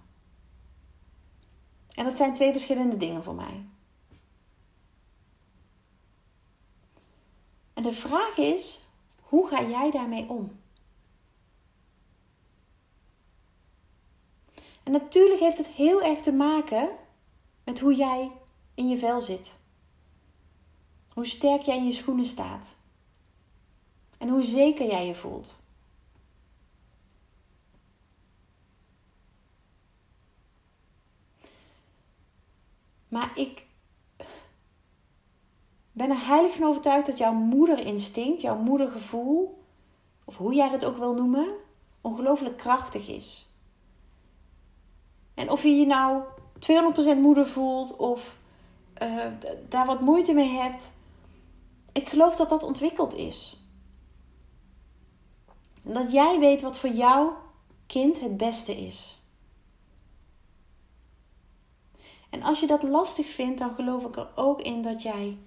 En 1.93 2.05
dat 2.05 2.15
zijn 2.15 2.33
twee 2.33 2.51
verschillende 2.51 2.97
dingen 2.97 3.23
voor 3.23 3.35
mij. 3.35 3.65
En 7.83 7.89
de 7.89 7.95
vraag 7.95 8.37
is, 8.37 8.79
hoe 9.21 9.47
ga 9.47 9.63
jij 9.63 9.91
daarmee 9.91 10.29
om? 10.29 10.59
En 14.83 14.91
natuurlijk 14.91 15.39
heeft 15.39 15.57
het 15.57 15.67
heel 15.67 16.01
erg 16.01 16.19
te 16.19 16.31
maken 16.31 16.89
met 17.63 17.79
hoe 17.79 17.95
jij 17.95 18.31
in 18.73 18.89
je 18.89 18.97
vel 18.97 19.21
zit. 19.21 19.55
Hoe 21.13 21.25
sterk 21.25 21.61
jij 21.61 21.77
in 21.77 21.85
je 21.85 21.91
schoenen 21.91 22.25
staat. 22.25 22.67
En 24.17 24.29
hoe 24.29 24.43
zeker 24.43 24.87
jij 24.87 25.07
je 25.07 25.15
voelt. 25.15 25.55
Maar 33.07 33.37
ik 33.37 33.65
ben 35.93 36.09
er 36.09 36.25
heilig 36.27 36.53
van 36.53 36.67
overtuigd 36.67 37.05
dat 37.05 37.17
jouw 37.17 37.33
moederinstinct, 37.33 38.41
jouw 38.41 38.57
moedergevoel, 38.57 39.63
of 40.25 40.37
hoe 40.37 40.53
jij 40.53 40.69
het 40.69 40.85
ook 40.85 40.97
wil 40.97 41.13
noemen, 41.13 41.47
ongelooflijk 42.01 42.57
krachtig 42.57 43.07
is. 43.07 43.47
En 45.33 45.49
of 45.49 45.63
je 45.63 45.69
je 45.69 45.85
nou 45.85 46.23
200% 47.17 47.19
moeder 47.21 47.47
voelt 47.47 47.97
of 47.97 48.37
uh, 49.01 49.25
daar 49.69 49.85
wat 49.85 50.01
moeite 50.01 50.33
mee 50.33 50.49
hebt, 50.49 50.91
ik 51.91 52.09
geloof 52.09 52.35
dat 52.35 52.49
dat 52.49 52.63
ontwikkeld 52.63 53.15
is. 53.15 53.61
En 55.83 55.93
dat 55.93 56.11
jij 56.11 56.39
weet 56.39 56.61
wat 56.61 56.77
voor 56.77 56.89
jouw 56.89 57.37
kind 57.87 58.19
het 58.19 58.37
beste 58.37 58.75
is. 58.85 59.21
En 62.29 62.43
als 62.43 62.59
je 62.59 62.67
dat 62.67 62.83
lastig 62.83 63.27
vindt, 63.27 63.59
dan 63.59 63.73
geloof 63.73 64.05
ik 64.05 64.15
er 64.15 64.29
ook 64.35 64.61
in 64.61 64.81
dat 64.81 65.01
jij 65.01 65.37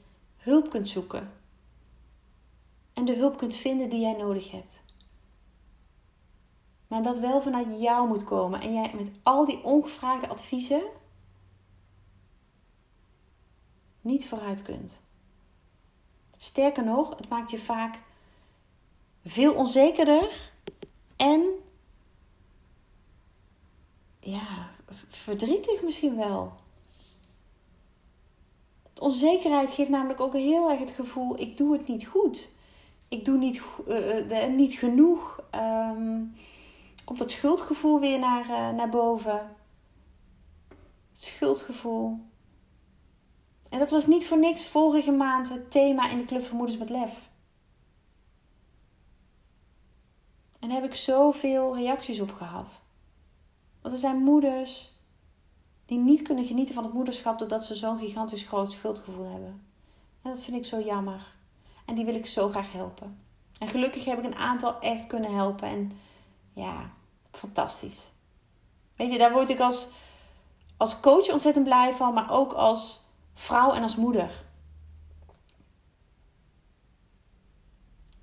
hulp 0.47 0.71
kunt 0.71 0.89
zoeken. 0.89 1.33
En 2.93 3.05
de 3.05 3.17
hulp 3.17 3.37
kunt 3.37 3.55
vinden 3.55 3.89
die 3.89 4.01
jij 4.01 4.17
nodig 4.17 4.51
hebt. 4.51 4.81
Maar 6.87 7.03
dat 7.03 7.19
wel 7.19 7.41
vanuit 7.41 7.81
jou 7.81 8.09
moet 8.09 8.25
komen. 8.25 8.61
En 8.61 8.73
jij 8.73 8.93
met 8.95 9.09
al 9.23 9.45
die 9.45 9.65
ongevraagde 9.65 10.29
adviezen 10.29 10.83
niet 14.01 14.29
vooruit 14.29 14.63
kunt. 14.63 15.01
Sterker 16.37 16.85
nog, 16.85 17.17
het 17.17 17.29
maakt 17.29 17.51
je 17.51 17.59
vaak 17.59 18.03
veel 19.25 19.55
onzekerder 19.55 20.51
en 21.17 21.49
ja, 24.21 24.71
verdrietig 25.09 25.83
misschien 25.83 26.17
wel. 26.17 26.65
Onzekerheid 29.01 29.71
geeft 29.71 29.91
namelijk 29.91 30.21
ook 30.21 30.33
heel 30.33 30.71
erg 30.71 30.79
het 30.79 30.91
gevoel: 30.91 31.41
ik 31.41 31.57
doe 31.57 31.73
het 31.73 31.89
niet 31.89 32.07
goed. 32.07 32.49
Ik 33.09 33.25
doe 33.25 33.39
niet, 33.39 33.63
uh, 33.89 34.47
niet 34.47 34.73
genoeg. 34.73 35.43
Um, 35.55 36.37
komt 37.05 37.19
dat 37.19 37.31
schuldgevoel 37.31 38.01
weer 38.01 38.19
naar, 38.19 38.45
uh, 38.45 38.71
naar 38.71 38.89
boven. 38.89 39.57
Het 41.13 41.23
schuldgevoel. 41.23 42.19
En 43.71 43.79
dat 43.79 43.91
was 43.91 44.07
niet 44.07 44.27
voor 44.27 44.39
niks 44.39 44.67
vorige 44.67 45.11
maand 45.11 45.49
het 45.49 45.71
thema 45.71 46.11
in 46.11 46.19
de 46.19 46.25
Club 46.25 46.45
van 46.45 46.57
Moeders 46.57 46.79
met 46.79 46.91
Lef. 46.91 47.29
En 50.61 50.69
daar 50.69 50.81
heb 50.81 50.91
ik 50.91 50.95
zoveel 50.95 51.77
reacties 51.77 52.21
op 52.21 52.33
gehad. 52.33 52.81
Want 53.81 53.95
er 53.95 54.01
zijn 54.01 54.23
moeders 54.23 54.96
die 55.87 55.99
niet 55.99 56.23
kunnen 56.23 56.45
genieten 56.45 56.75
van 56.75 56.85
het 56.85 56.93
moederschap 56.93 57.39
doordat 57.39 57.65
ze 57.65 57.75
zo'n 57.75 57.99
gigantisch 57.99 58.45
groot 58.45 58.73
schuldgevoel 58.73 59.31
hebben. 59.31 59.67
En 60.23 60.31
dat 60.31 60.43
vind 60.43 60.57
ik 60.57 60.65
zo 60.65 60.81
jammer. 60.81 61.35
En 61.85 61.95
die 61.95 62.05
wil 62.05 62.15
ik 62.15 62.27
zo 62.27 62.49
graag 62.49 62.73
helpen. 62.73 63.19
En 63.59 63.69
gelukkig 63.69 64.05
heb 64.05 64.19
ik 64.19 64.25
een 64.25 64.35
aantal 64.35 64.81
echt 64.81 65.07
kunnen 65.07 65.35
helpen. 65.35 65.69
En 65.69 65.93
ja, 66.53 66.91
fantastisch. 67.31 68.01
Weet 68.97 69.13
je, 69.13 69.19
daar 69.19 69.33
word 69.33 69.49
ik 69.49 69.61
als, 69.61 69.87
als 70.77 71.01
coach 71.01 71.31
ontzettend 71.33 71.65
blij 71.65 71.93
van, 71.93 72.15
maar 72.15 72.31
ook 72.31 72.53
als 72.53 73.01
vrouw 73.35 73.73
en 73.73 73.83
als 73.83 73.97
moeder. 73.97 74.45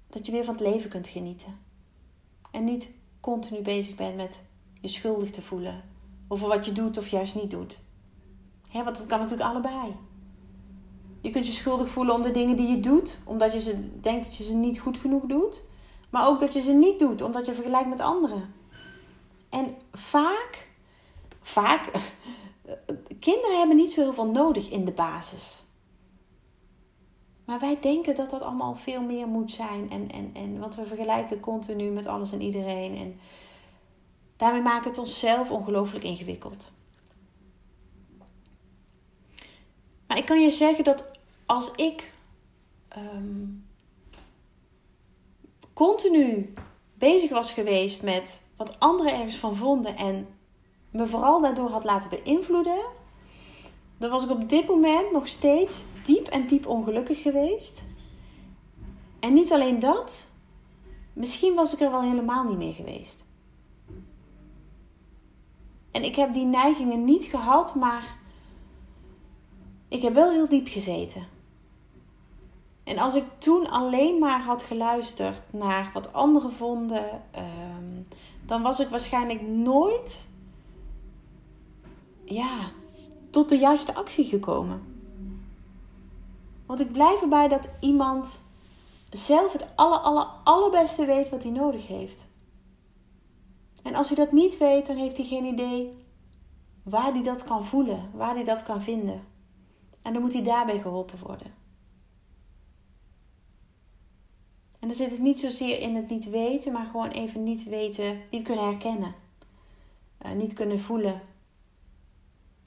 Dat 0.08 0.25
je 0.25 0.32
weer 0.32 0.46
van 0.46 0.53
het 0.53 0.63
leven 0.63 0.89
kunt 0.89 1.08
genieten. 1.08 1.60
En 2.51 2.63
niet 2.63 2.89
continu 3.20 3.62
bezig 3.62 3.96
bent 3.96 4.15
met 4.15 4.41
je 4.82 4.88
schuldig 4.88 5.32
te 5.32 5.41
voelen 5.41 5.93
over 6.34 6.48
wat 6.48 6.66
je 6.66 6.72
doet 6.72 6.98
of 6.98 7.08
juist 7.08 7.36
niet 7.36 7.52
doet. 7.52 7.78
Hè, 8.70 8.84
want 8.84 8.98
dat 8.98 9.06
kan 9.06 9.20
natuurlijk 9.20 9.50
allebei. 9.50 9.96
Je 11.22 11.30
kunt 11.30 11.48
je 11.48 11.54
schuldig 11.54 11.90
voelen 11.90 12.16
om 12.16 12.22
de 12.22 12.32
dingen 12.32 12.56
die 12.56 12.68
je 12.68 12.80
doet, 12.80 13.20
omdat 13.25 13.54
je 13.54 13.62
ze 13.62 14.00
denkt 14.02 14.25
dat 14.25 14.38
je 14.38 14.44
ze 14.44 14.54
niet 14.54 14.80
goed 14.80 14.98
genoeg 14.98 15.24
doet. 15.25 15.62
Maar 16.10 16.28
ook 16.28 16.40
dat 16.40 16.54
je 16.54 16.62
ze 16.62 16.72
niet 16.72 17.00
doet, 17.00 17.22
omdat 17.22 17.46
je 17.46 17.54
vergelijkt 17.54 17.90
met 17.90 18.00
anderen. 18.00 18.54
En 19.50 19.75
vaak, 19.92 20.68
vaak, 21.42 21.92
kinderen 23.20 23.58
hebben 23.58 23.75
niet 23.75 23.92
zo 23.92 24.02
heel 24.02 24.13
veel 24.13 24.32
nodig 24.32 24.70
in 24.70 24.86
de 24.86 24.92
basis. 24.92 25.63
Maar 27.46 27.60
wij 27.60 27.78
denken 27.82 28.16
dat 28.16 28.30
dat 28.30 28.42
allemaal 28.42 28.75
veel 28.75 29.02
meer 29.02 29.28
moet 29.28 29.52
zijn. 29.52 29.92
En, 29.92 30.12
en, 30.12 30.30
en, 30.34 30.60
want 30.60 30.75
we 30.75 30.86
vergelijken 30.86 31.40
continu 31.40 31.90
met 31.90 32.08
alles 32.08 32.32
en 32.32 32.42
iedereen. 32.42 32.98
En 32.98 33.20
Daarmee 34.38 34.62
maken 34.62 34.84
we 34.84 34.90
het 34.90 34.98
onszelf 34.98 35.52
ongelooflijk 35.52 36.04
ingewikkeld. 36.04 36.72
Maar 40.08 40.18
ik 40.18 40.25
kan 40.25 40.42
je 40.42 40.52
zeggen 40.52 40.84
dat 40.84 41.12
als 41.46 41.72
ik 41.72 42.12
ehm, 42.88 43.46
continu 45.74 46.54
bezig 46.94 47.30
was 47.30 47.54
geweest 47.54 48.04
met 48.04 48.42
wat 48.56 48.80
anderen 48.80 49.13
ergens 49.13 49.36
van 49.36 49.56
vonden 49.56 49.96
en 49.96 50.28
me 50.92 51.08
vooral 51.08 51.42
daardoor 51.42 51.70
had 51.70 51.84
laten 51.84 52.10
beïnvloeden, 52.10 52.82
dan 53.98 54.10
was 54.10 54.24
ik 54.24 54.30
op 54.30 54.50
dit 54.50 54.68
moment 54.68 55.12
nog 55.12 55.28
steeds 55.28 55.82
diep 56.04 56.28
en 56.28 56.48
diep 56.48 56.68
ongelukkig 56.68 57.22
geweest. 57.22 57.84
En 59.20 59.34
niet 59.34 59.52
alleen 59.52 59.80
dat, 59.80 60.32
misschien 61.13 61.54
was 61.54 61.74
ik 61.74 61.80
er 61.80 61.92
wel 61.92 62.02
helemaal 62.02 62.44
niet 62.44 62.58
mee 62.58 62.74
geweest. 62.74 63.23
En 65.94 66.04
ik 66.04 66.16
heb 66.16 66.34
die 66.34 66.46
neigingen 66.46 67.04
niet 67.04 67.26
gehad, 67.26 67.76
maar 67.76 68.18
ik 69.88 70.02
heb 70.02 70.14
wel 70.14 70.32
heel 70.32 70.50
diep 70.50 70.68
gezeten. 70.68 71.28
En 72.84 72.98
als 72.98 73.16
ik 73.16 73.24
toen 73.38 73.70
alleen 73.70 74.20
maar 74.20 74.42
had 74.42 74.64
geluisterd 74.64 75.42
naar 75.50 75.92
wat 75.94 76.14
anderen 76.14 76.54
vonden, 76.54 77.22
ehm, 77.32 78.02
dan 78.46 78.62
was 78.62 78.80
ik 78.80 78.88
waarschijnlijk 78.88 79.42
nooit 79.42 80.28
ja, 82.26 82.70
tot 83.30 83.50
de 83.50 83.58
juiste 83.58 83.96
actie 83.96 84.26
gekomen. 84.26 84.82
Want 86.66 86.80
ik 86.80 86.92
blijf 86.92 87.22
erbij 87.22 87.48
dat 87.48 87.70
iemand 87.80 88.42
zelf 89.10 89.52
het 89.52 89.68
aller, 89.76 89.98
aller, 89.98 90.28
allerbeste 90.44 91.06
weet 91.06 91.30
wat 91.30 91.44
hij 91.44 91.52
nodig 91.52 91.88
heeft. 91.88 92.26
En 93.84 93.96
als 93.96 94.08
hij 94.08 94.18
dat 94.18 94.32
niet 94.32 94.58
weet, 94.58 94.86
dan 94.86 94.96
heeft 94.96 95.18
hij 95.18 95.25
geen 95.25 95.46
idee 95.46 95.94
waar 96.84 97.13
hij 97.13 97.24
dat 97.24 97.44
kan 97.44 97.66
voelen, 97.66 98.10
waar 98.13 98.34
hij 98.34 98.44
dat 98.44 98.63
kan 98.63 98.82
vinden. 98.82 99.24
En 100.02 100.13
dan 100.13 100.22
moet 100.22 100.34
hij 100.34 100.44
daarbij 100.44 100.80
geholpen 100.80 101.20
worden. 101.20 101.54
En 104.80 104.88
dan 104.88 104.98
zit 104.98 105.12
het 105.12 105.20
niet 105.20 105.40
zozeer 105.40 105.80
in 105.80 105.96
het 105.96 106.10
niet 106.10 106.30
weten, 106.30 106.74
maar 106.74 106.86
gewoon 106.86 107.10
even 107.10 107.44
niet 107.44 107.63
weten, 107.63 108.22
niet 108.32 108.44
kunnen 108.44 108.66
herkennen. 108.66 109.16
Uh, 110.25 110.32
niet 110.32 110.54
kunnen 110.54 110.80
voelen. 110.80 111.22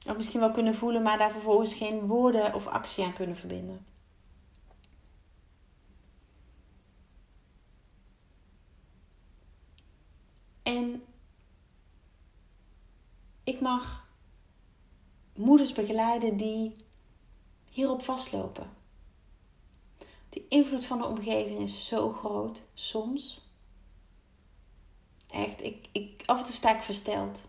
Of 0.09 0.17
misschien 0.17 0.41
wel 0.41 0.51
kunnen 0.51 0.75
voelen, 0.75 1.03
maar 1.03 1.19
daar 1.19 1.31
vervolgens 1.31 1.75
geen 1.75 2.07
woorden 2.07 2.55
of 2.55 2.67
actie 2.67 3.05
aan 3.05 3.13
kunnen 3.13 3.37
verbinden. 3.37 3.87
En 10.67 11.05
ik 13.45 13.61
mag 13.61 14.09
moeders 15.35 15.73
begeleiden 15.73 16.37
die 16.37 16.73
hierop 17.71 18.03
vastlopen. 18.03 18.71
Die 20.29 20.47
invloed 20.49 20.85
van 20.85 20.99
de 20.99 21.07
omgeving 21.07 21.59
is 21.59 21.87
zo 21.87 22.13
groot 22.13 22.63
soms. 22.75 23.51
Echt, 25.29 25.63
ik, 25.63 25.89
ik, 25.93 26.23
af 26.25 26.39
en 26.39 26.45
toe 26.45 26.55
sta 26.55 26.75
ik 26.75 26.83
versteld. 26.83 27.43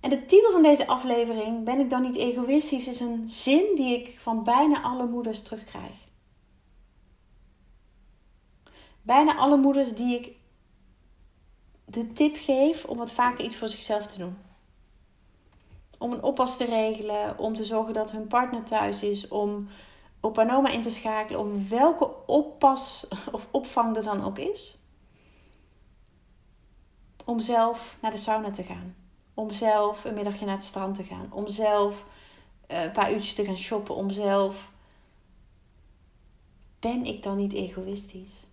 En 0.00 0.10
de 0.10 0.24
titel 0.24 0.52
van 0.52 0.62
deze 0.62 0.86
aflevering, 0.86 1.64
Ben 1.64 1.80
ik 1.80 1.90
dan 1.90 2.02
niet 2.02 2.16
egoïstisch, 2.16 2.88
is 2.88 3.00
een 3.00 3.28
zin 3.28 3.76
die 3.76 3.98
ik 3.98 4.20
van 4.20 4.44
bijna 4.44 4.82
alle 4.82 5.06
moeders 5.06 5.42
terugkrijg. 5.42 6.08
Bijna 9.02 9.36
alle 9.36 9.56
moeders 9.56 9.94
die 9.94 10.18
ik 10.18 10.38
de 11.90 12.12
tip 12.12 12.36
geef 12.36 12.84
om 12.84 12.96
wat 12.96 13.12
vaker 13.12 13.44
iets 13.44 13.56
voor 13.56 13.68
zichzelf 13.68 14.06
te 14.06 14.18
doen. 14.18 14.38
Om 15.98 16.12
een 16.12 16.22
oppas 16.22 16.56
te 16.56 16.64
regelen, 16.64 17.38
om 17.38 17.54
te 17.54 17.64
zorgen 17.64 17.94
dat 17.94 18.10
hun 18.10 18.26
partner 18.26 18.64
thuis 18.64 19.02
is, 19.02 19.28
om 19.28 19.68
opa 20.20 20.48
en 20.48 20.72
in 20.72 20.82
te 20.82 20.90
schakelen, 20.90 21.40
om 21.40 21.68
welke 21.68 22.26
oppas 22.26 23.06
of 23.32 23.46
opvang 23.50 23.96
er 23.96 24.02
dan 24.02 24.24
ook 24.24 24.38
is. 24.38 24.78
Om 27.24 27.40
zelf 27.40 27.96
naar 28.00 28.10
de 28.10 28.16
sauna 28.16 28.50
te 28.50 28.62
gaan. 28.62 28.96
Om 29.34 29.50
zelf 29.50 30.04
een 30.04 30.14
middagje 30.14 30.44
naar 30.44 30.54
het 30.54 30.64
strand 30.64 30.94
te 30.94 31.04
gaan. 31.04 31.32
Om 31.32 31.48
zelf 31.48 32.06
eh, 32.66 32.82
een 32.82 32.92
paar 32.92 33.12
uurtjes 33.12 33.34
te 33.34 33.44
gaan 33.44 33.56
shoppen. 33.56 33.94
Om 33.94 34.10
zelf. 34.10 34.70
Ben 36.78 37.04
ik 37.04 37.22
dan 37.22 37.36
niet 37.36 37.52
egoïstisch? 37.52 38.49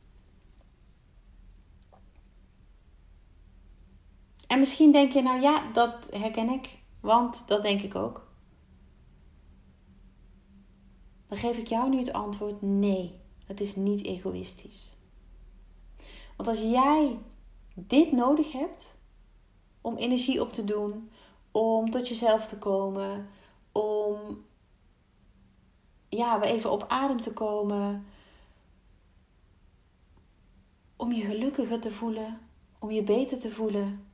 En 4.47 4.59
misschien 4.59 4.91
denk 4.91 5.11
je, 5.11 5.21
nou 5.21 5.41
ja, 5.41 5.71
dat 5.71 6.07
herken 6.11 6.49
ik. 6.49 6.79
Want 6.99 7.47
dat 7.47 7.63
denk 7.63 7.81
ik 7.81 7.95
ook. 7.95 8.27
Dan 11.27 11.37
geef 11.37 11.57
ik 11.57 11.67
jou 11.67 11.89
nu 11.89 11.97
het 11.97 12.13
antwoord: 12.13 12.61
nee, 12.61 13.19
het 13.45 13.61
is 13.61 13.75
niet 13.75 14.05
egoïstisch. 14.05 14.91
Want 16.37 16.49
als 16.49 16.59
jij 16.59 17.19
dit 17.73 18.11
nodig 18.11 18.51
hebt 18.51 18.95
om 19.81 19.95
energie 19.95 20.41
op 20.41 20.53
te 20.53 20.63
doen, 20.63 21.09
om 21.51 21.89
tot 21.89 22.07
jezelf 22.07 22.47
te 22.47 22.57
komen, 22.57 23.29
om 23.71 24.45
ja, 26.09 26.39
weer 26.39 26.49
even 26.49 26.71
op 26.71 26.85
adem 26.87 27.21
te 27.21 27.33
komen, 27.33 28.05
om 30.95 31.11
je 31.11 31.21
gelukkiger 31.21 31.79
te 31.79 31.91
voelen, 31.91 32.39
om 32.79 32.91
je 32.91 33.03
beter 33.03 33.39
te 33.39 33.49
voelen. 33.49 34.06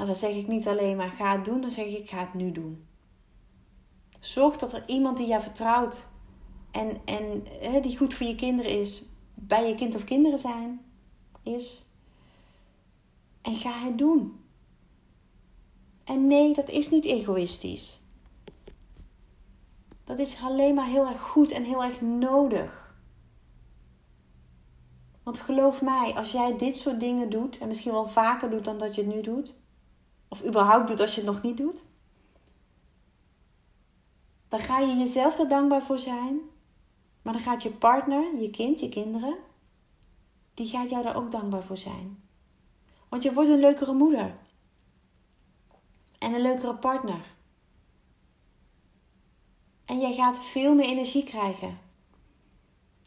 Nou, 0.00 0.12
dan 0.12 0.20
zeg 0.20 0.36
ik 0.36 0.46
niet 0.46 0.68
alleen 0.68 0.96
maar 0.96 1.10
ga 1.10 1.36
het 1.36 1.44
doen, 1.44 1.60
dan 1.60 1.70
zeg 1.70 1.86
ik 1.86 2.08
ga 2.08 2.18
het 2.18 2.34
nu 2.34 2.52
doen. 2.52 2.86
Zorg 4.20 4.56
dat 4.56 4.72
er 4.72 4.82
iemand 4.86 5.16
die 5.16 5.26
jou 5.26 5.42
vertrouwt 5.42 6.08
en, 6.70 7.00
en 7.04 7.46
hè, 7.60 7.80
die 7.80 7.96
goed 7.96 8.14
voor 8.14 8.26
je 8.26 8.34
kinderen 8.34 8.78
is, 8.78 9.04
bij 9.34 9.68
je 9.68 9.74
kind 9.74 9.94
of 9.94 10.04
kinderen 10.04 10.38
zijn, 10.38 10.80
is. 11.42 11.86
En 13.42 13.56
ga 13.56 13.78
het 13.78 13.98
doen. 13.98 14.44
En 16.04 16.26
nee, 16.26 16.54
dat 16.54 16.68
is 16.68 16.90
niet 16.90 17.04
egoïstisch. 17.04 18.00
Dat 20.04 20.18
is 20.18 20.42
alleen 20.42 20.74
maar 20.74 20.88
heel 20.88 21.06
erg 21.06 21.20
goed 21.20 21.50
en 21.50 21.64
heel 21.64 21.84
erg 21.84 22.00
nodig. 22.00 22.96
Want 25.22 25.38
geloof 25.38 25.82
mij, 25.82 26.14
als 26.14 26.32
jij 26.32 26.56
dit 26.56 26.76
soort 26.76 27.00
dingen 27.00 27.30
doet, 27.30 27.58
en 27.58 27.68
misschien 27.68 27.92
wel 27.92 28.06
vaker 28.06 28.50
doet 28.50 28.64
dan 28.64 28.78
dat 28.78 28.94
je 28.94 29.02
het 29.02 29.14
nu 29.14 29.20
doet, 29.20 29.58
of 30.30 30.44
überhaupt 30.44 30.88
doet 30.88 31.00
als 31.00 31.14
je 31.14 31.20
het 31.20 31.30
nog 31.30 31.42
niet 31.42 31.56
doet, 31.56 31.82
dan 34.48 34.60
ga 34.60 34.78
je 34.78 34.96
jezelf 34.96 35.38
er 35.38 35.48
dankbaar 35.48 35.82
voor 35.82 35.98
zijn. 35.98 36.40
Maar 37.22 37.32
dan 37.32 37.42
gaat 37.42 37.62
je 37.62 37.70
partner, 37.70 38.40
je 38.40 38.50
kind, 38.50 38.80
je 38.80 38.88
kinderen, 38.88 39.36
die 40.54 40.66
gaat 40.66 40.90
jou 40.90 41.04
daar 41.04 41.16
ook 41.16 41.30
dankbaar 41.30 41.62
voor 41.62 41.76
zijn. 41.76 42.22
Want 43.08 43.22
je 43.22 43.32
wordt 43.32 43.50
een 43.50 43.60
leukere 43.60 43.92
moeder. 43.92 44.36
En 46.18 46.34
een 46.34 46.42
leukere 46.42 46.74
partner. 46.74 47.24
En 49.84 49.98
jij 49.98 50.14
gaat 50.14 50.44
veel 50.44 50.74
meer 50.74 50.88
energie 50.88 51.24
krijgen. 51.24 51.78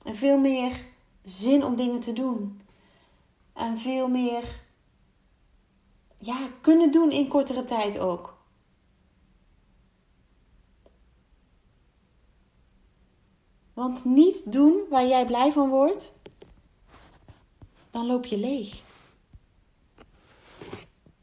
En 0.04 0.16
veel 0.16 0.38
meer 0.38 0.86
zin 1.24 1.64
om 1.64 1.76
dingen 1.76 2.00
te 2.00 2.14
doen. 2.14 2.62
En 3.54 3.78
veel 3.78 4.08
meer 4.08 4.63
ja, 6.26 6.50
kunnen 6.62 6.92
doen 6.92 7.12
in 7.12 7.28
kortere 7.28 7.66
tijd 7.66 8.00
ook. 8.00 8.38
Want 13.74 14.06
niet 14.06 14.52
doen 14.52 14.80
waar 14.90 15.06
jij 15.08 15.26
blij 15.26 15.52
van 15.52 15.70
wordt, 15.70 16.14
dan 17.90 18.06
loop 18.06 18.26
je 18.26 18.38
leeg. 18.38 18.82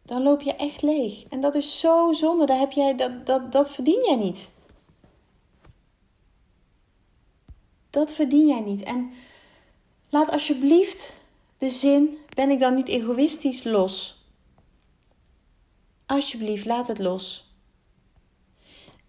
Dan 0.02 0.22
loop 0.22 0.42
je 0.42 0.54
echt 0.54 0.82
leeg. 0.82 1.24
En 1.24 1.40
dat 1.40 1.54
is 1.54 1.80
zo 1.80 2.12
zonde. 2.12 2.46
Dat, 2.46 2.58
heb 2.58 2.72
jij, 2.72 2.94
dat, 2.94 3.26
dat, 3.26 3.52
dat 3.52 3.70
verdien 3.70 4.04
jij 4.04 4.16
niet. 4.16 4.50
Dat 7.90 8.12
verdien 8.12 8.46
jij 8.46 8.60
niet. 8.60 8.82
En 8.82 9.12
laat 10.08 10.30
alsjeblieft 10.30 11.14
de 11.58 11.70
zin: 11.70 12.18
ben 12.34 12.50
ik 12.50 12.58
dan 12.58 12.74
niet 12.74 12.88
egoïstisch 12.88 13.64
los? 13.64 14.19
Alsjeblieft, 16.10 16.64
laat 16.66 16.88
het 16.88 16.98
los. 16.98 17.54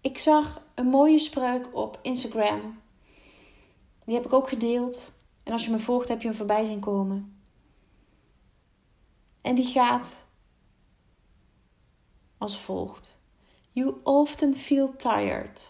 Ik 0.00 0.18
zag 0.18 0.62
een 0.74 0.86
mooie 0.86 1.18
spreuk 1.18 1.76
op 1.76 1.98
Instagram 2.02 2.80
die 4.04 4.14
heb 4.14 4.24
ik 4.24 4.32
ook 4.32 4.48
gedeeld. 4.48 5.10
En 5.42 5.52
als 5.52 5.64
je 5.64 5.70
me 5.70 5.78
volgt, 5.78 6.08
heb 6.08 6.20
je 6.20 6.28
hem 6.28 6.36
voorbij 6.36 6.64
zien 6.64 6.80
komen. 6.80 7.42
En 9.40 9.54
die 9.54 9.64
gaat 9.64 10.24
als 12.38 12.58
volgt: 12.58 13.18
You 13.72 13.96
often 14.02 14.54
feel 14.54 14.96
tired. 14.96 15.68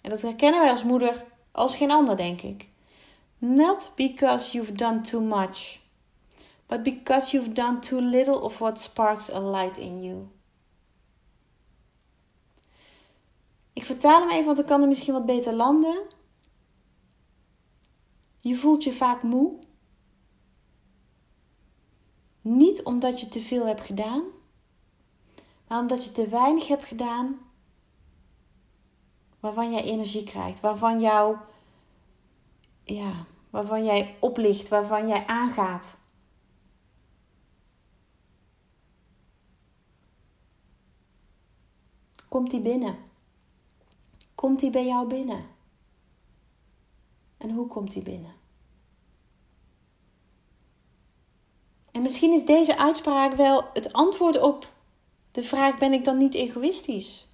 En 0.00 0.10
dat 0.10 0.20
herkennen 0.20 0.60
wij 0.60 0.70
als 0.70 0.84
moeder 0.84 1.24
als 1.52 1.76
geen 1.76 1.90
ander, 1.90 2.16
denk 2.16 2.40
ik. 2.40 2.68
Not 3.38 3.92
because 3.96 4.52
you've 4.52 4.72
done 4.72 5.00
too 5.00 5.20
much, 5.20 5.80
but 6.66 6.82
because 6.82 7.36
you've 7.36 7.52
done 7.52 7.78
too 7.78 8.00
little 8.00 8.40
of 8.40 8.58
what 8.58 8.80
sparks 8.80 9.32
a 9.32 9.40
light 9.40 9.78
in 9.78 10.02
you. 10.02 10.32
Ik 13.74 13.84
vertaal 13.84 14.20
hem 14.20 14.30
even, 14.30 14.44
want 14.44 14.56
dan 14.56 14.66
kan 14.66 14.82
er 14.82 14.88
misschien 14.88 15.12
wat 15.12 15.26
beter 15.26 15.52
landen. 15.52 16.02
Je 18.40 18.56
voelt 18.56 18.84
je 18.84 18.92
vaak 18.92 19.22
moe. 19.22 19.58
Niet 22.40 22.82
omdat 22.82 23.20
je 23.20 23.28
te 23.28 23.40
veel 23.40 23.66
hebt 23.66 23.80
gedaan, 23.80 24.22
maar 25.68 25.78
omdat 25.80 26.04
je 26.04 26.12
te 26.12 26.28
weinig 26.28 26.68
hebt 26.68 26.84
gedaan 26.84 27.38
waarvan 29.40 29.72
jij 29.72 29.82
energie 29.82 30.24
krijgt, 30.24 30.60
waarvan 30.60 31.00
jou, 31.00 31.36
ja, 32.82 33.26
waarvan 33.50 33.84
jij 33.84 34.16
oplicht, 34.20 34.68
waarvan 34.68 35.08
jij 35.08 35.26
aangaat. 35.26 35.96
Komt 42.28 42.50
die 42.50 42.60
binnen? 42.60 43.12
Komt 44.44 44.60
die 44.60 44.70
bij 44.70 44.86
jou 44.86 45.06
binnen? 45.06 45.46
En 47.36 47.50
hoe 47.50 47.66
komt 47.66 47.92
die 47.92 48.02
binnen? 48.02 48.34
En 51.92 52.02
misschien 52.02 52.32
is 52.32 52.44
deze 52.44 52.78
uitspraak 52.78 53.34
wel 53.34 53.64
het 53.72 53.92
antwoord 53.92 54.40
op 54.40 54.72
de 55.30 55.42
vraag: 55.42 55.78
ben 55.78 55.92
ik 55.92 56.04
dan 56.04 56.18
niet 56.18 56.34
egoïstisch? 56.34 57.28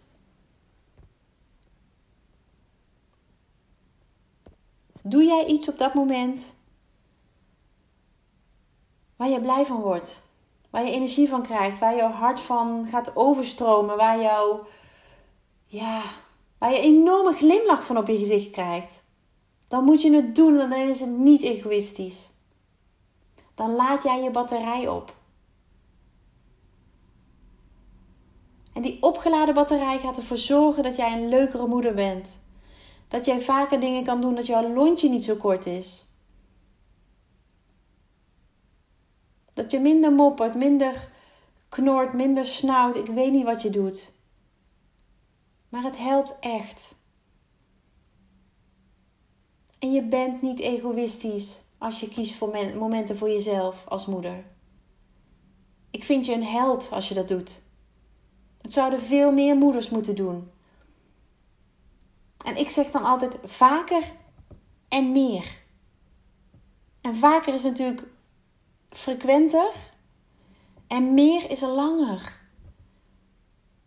Doe 5.03 5.25
jij 5.25 5.47
iets 5.47 5.69
op 5.69 5.79
dat 5.79 5.95
moment 5.95 6.55
waar 9.17 9.29
je 9.29 9.41
blij 9.41 9.67
van 9.67 9.81
wordt? 9.81 10.23
Waar 10.71 10.85
je 10.85 10.93
energie 10.93 11.29
van 11.29 11.43
krijgt, 11.43 11.79
waar 11.79 11.95
je 11.95 12.03
hart 12.03 12.41
van 12.41 12.87
gaat 12.91 13.17
overstromen, 13.17 13.97
waar, 13.97 14.21
jou, 14.21 14.67
ja, 15.65 16.03
waar 16.61 16.73
je 16.73 16.81
enorme 16.81 17.33
glimlach 17.33 17.87
van 17.87 17.97
op 17.97 18.07
je 18.07 18.19
gezicht 18.19 18.51
krijgt 18.51 19.01
dan 19.71 19.85
moet 19.85 20.03
je 20.03 20.15
het 20.15 20.35
doen, 20.35 20.57
want 20.57 20.71
dan 20.71 20.81
is 20.81 21.01
het 21.01 21.11
niet 21.11 21.43
egoïstisch. 21.43 22.31
Dan 23.55 23.75
laat 23.75 24.03
jij 24.03 24.23
je 24.23 24.31
batterij 24.31 24.89
op. 24.89 25.17
En 28.73 28.83
die 28.83 29.03
opgeladen 29.03 29.55
batterij 29.55 29.99
gaat 29.99 30.17
ervoor 30.17 30.37
zorgen 30.37 30.83
dat 30.83 30.97
jij 30.97 31.13
een 31.13 31.29
leukere 31.29 31.67
moeder 31.67 31.95
bent. 31.95 32.29
Dat 33.09 33.25
jij 33.25 33.41
vaker 33.41 33.81
dingen 33.81 34.05
kan 34.05 34.21
doen, 34.21 34.35
dat 34.35 34.47
jouw 34.47 34.73
lontje 34.73 35.09
niet 35.09 35.25
zo 35.25 35.35
kort 35.35 35.67
is. 35.67 36.05
Dat 39.53 39.71
je 39.71 39.79
minder 39.79 40.13
moppert, 40.13 40.55
minder 40.55 41.11
knort, 41.69 42.13
minder 42.13 42.47
snauwt. 42.47 42.97
Ik 42.97 43.07
weet 43.07 43.33
niet 43.33 43.45
wat 43.45 43.63
je 43.63 43.71
doet. 43.71 44.10
Maar 45.71 45.83
het 45.83 45.99
helpt 45.99 46.37
echt. 46.41 46.95
En 49.79 49.93
je 49.93 50.03
bent 50.03 50.43
niet 50.43 50.59
egoïstisch 50.59 51.61
als 51.79 52.01
je 52.01 52.09
kiest 52.09 52.35
voor 52.35 52.75
momenten 52.79 53.17
voor 53.17 53.29
jezelf 53.29 53.87
als 53.89 54.07
moeder. 54.07 54.45
Ik 55.91 56.05
vind 56.05 56.27
je 56.27 56.33
een 56.33 56.45
held 56.45 56.89
als 56.91 57.09
je 57.09 57.15
dat 57.15 57.29
doet. 57.29 57.61
Het 58.61 58.73
zouden 58.73 59.01
veel 59.01 59.33
meer 59.33 59.57
moeders 59.57 59.91
moeten 59.91 60.15
doen. 60.15 60.51
En 62.45 62.57
ik 62.57 62.71
zeg 62.71 62.91
dan 62.91 63.05
altijd 63.05 63.37
vaker 63.45 64.03
en 64.89 65.13
meer. 65.13 65.59
En 67.01 67.15
vaker 67.15 67.55
is 67.55 67.63
natuurlijk 67.63 68.07
frequenter 68.91 69.71
en 70.87 71.15
meer 71.15 71.51
is 71.51 71.63
er 71.63 71.69
langer. 71.69 72.40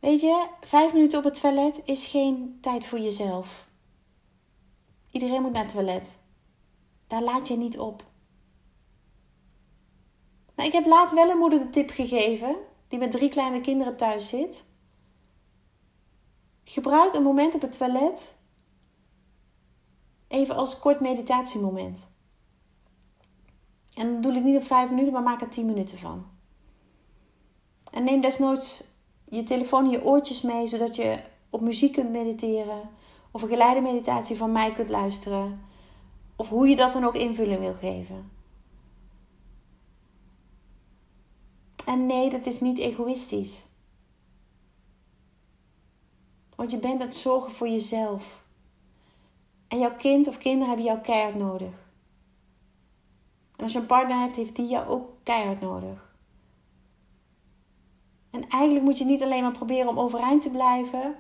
Weet 0.04 0.22
je, 0.22 0.48
vijf 0.62 0.94
minuten 0.94 1.18
op 1.18 1.24
het 1.24 1.42
toilet 1.42 1.82
is 1.84 2.06
geen 2.06 2.58
tijd 2.62 2.86
voor 2.86 3.00
jezelf. 3.00 3.68
Iedereen 5.10 5.42
moet 5.42 5.52
naar 5.52 5.64
het 5.64 5.74
toilet. 5.74 6.18
Daar 7.08 7.22
laat 7.22 7.48
je 7.48 7.58
niet 7.58 7.80
op. 7.80 8.04
Nou, 10.56 10.68
ik 10.68 10.74
heb 10.76 10.86
laatst 10.86 11.14
wel 11.14 11.30
een 11.30 11.38
moeder 11.38 11.60
de 11.60 11.70
tip 11.70 11.90
gegeven 11.90 12.56
die 12.88 13.00
met 13.00 13.12
drie 13.12 13.30
kleine 13.30 13.62
kinderen 13.62 13.98
thuis 13.98 14.30
zit. 14.30 14.64
Gebruik 16.64 17.14
een 17.14 17.24
moment 17.24 17.54
op 17.54 17.62
het 17.62 17.78
toilet 17.78 18.36
even 20.28 20.56
als 20.56 20.80
kort 20.80 21.00
meditatiemoment. 21.00 22.00
En 23.94 24.12
dan 24.12 24.22
doe 24.22 24.34
ik 24.34 24.44
niet 24.44 24.58
op 24.58 24.66
vijf 24.66 24.90
minuten, 24.90 25.14
maar 25.14 25.24
maak 25.24 25.42
er 25.42 25.50
tien 25.50 25.66
minuten 25.66 25.98
van. 25.98 26.26
En 27.92 28.04
neem 28.04 28.22
desnoods 28.22 28.92
je 29.36 29.44
telefoon 29.44 29.86
in 29.86 29.92
je 29.92 30.04
oortjes 30.04 30.42
mee, 30.42 30.68
zodat 30.68 30.96
je 30.96 31.20
op 31.50 31.62
muziek 31.62 31.94
kunt 31.94 32.10
mediteren. 32.10 32.90
Of 33.32 33.42
een 33.42 33.50
geleide 33.50 33.82
meditatie 33.82 34.36
van 34.36 34.52
mij 34.52 34.74
kunt 34.74 34.90
luisteren. 34.90 35.62
Of 36.36 36.50
hoe 36.50 36.68
je 36.68 36.76
dat 36.76 36.94
dan 36.94 37.04
ook 37.04 37.16
invulling 37.16 37.60
wil 37.60 37.74
geven. 37.74 38.32
En 41.86 42.06
nee, 42.06 42.30
dat 42.30 42.46
is 42.46 42.62
niet 42.62 42.78
egoïstisch. 42.78 43.66
Want 46.56 46.72
je 46.72 46.78
bent 46.78 47.02
aan 47.02 47.08
het 47.08 47.16
zorgen 47.16 47.52
voor 47.52 47.70
jezelf. 47.70 48.44
En 49.68 49.80
jouw 49.80 49.96
kind 49.96 50.28
of 50.28 50.38
kinderen 50.38 50.68
hebben 50.68 50.86
jou 50.86 51.00
keihard 51.00 51.36
nodig. 51.36 51.92
En 53.56 53.64
als 53.64 53.74
je 53.74 53.80
een 53.80 53.86
partner 53.86 54.20
hebt, 54.20 54.36
heeft 54.36 54.56
die 54.56 54.68
jou 54.68 54.88
ook 54.88 55.10
keihard 55.24 55.62
nodig. 55.62 56.13
En 58.34 58.50
eigenlijk 58.50 58.86
moet 58.86 58.98
je 58.98 59.06
niet 59.06 59.22
alleen 59.22 59.42
maar 59.42 59.52
proberen 59.52 59.90
om 59.90 60.00
overeind 60.00 60.42
te 60.42 60.50
blijven, 60.50 61.16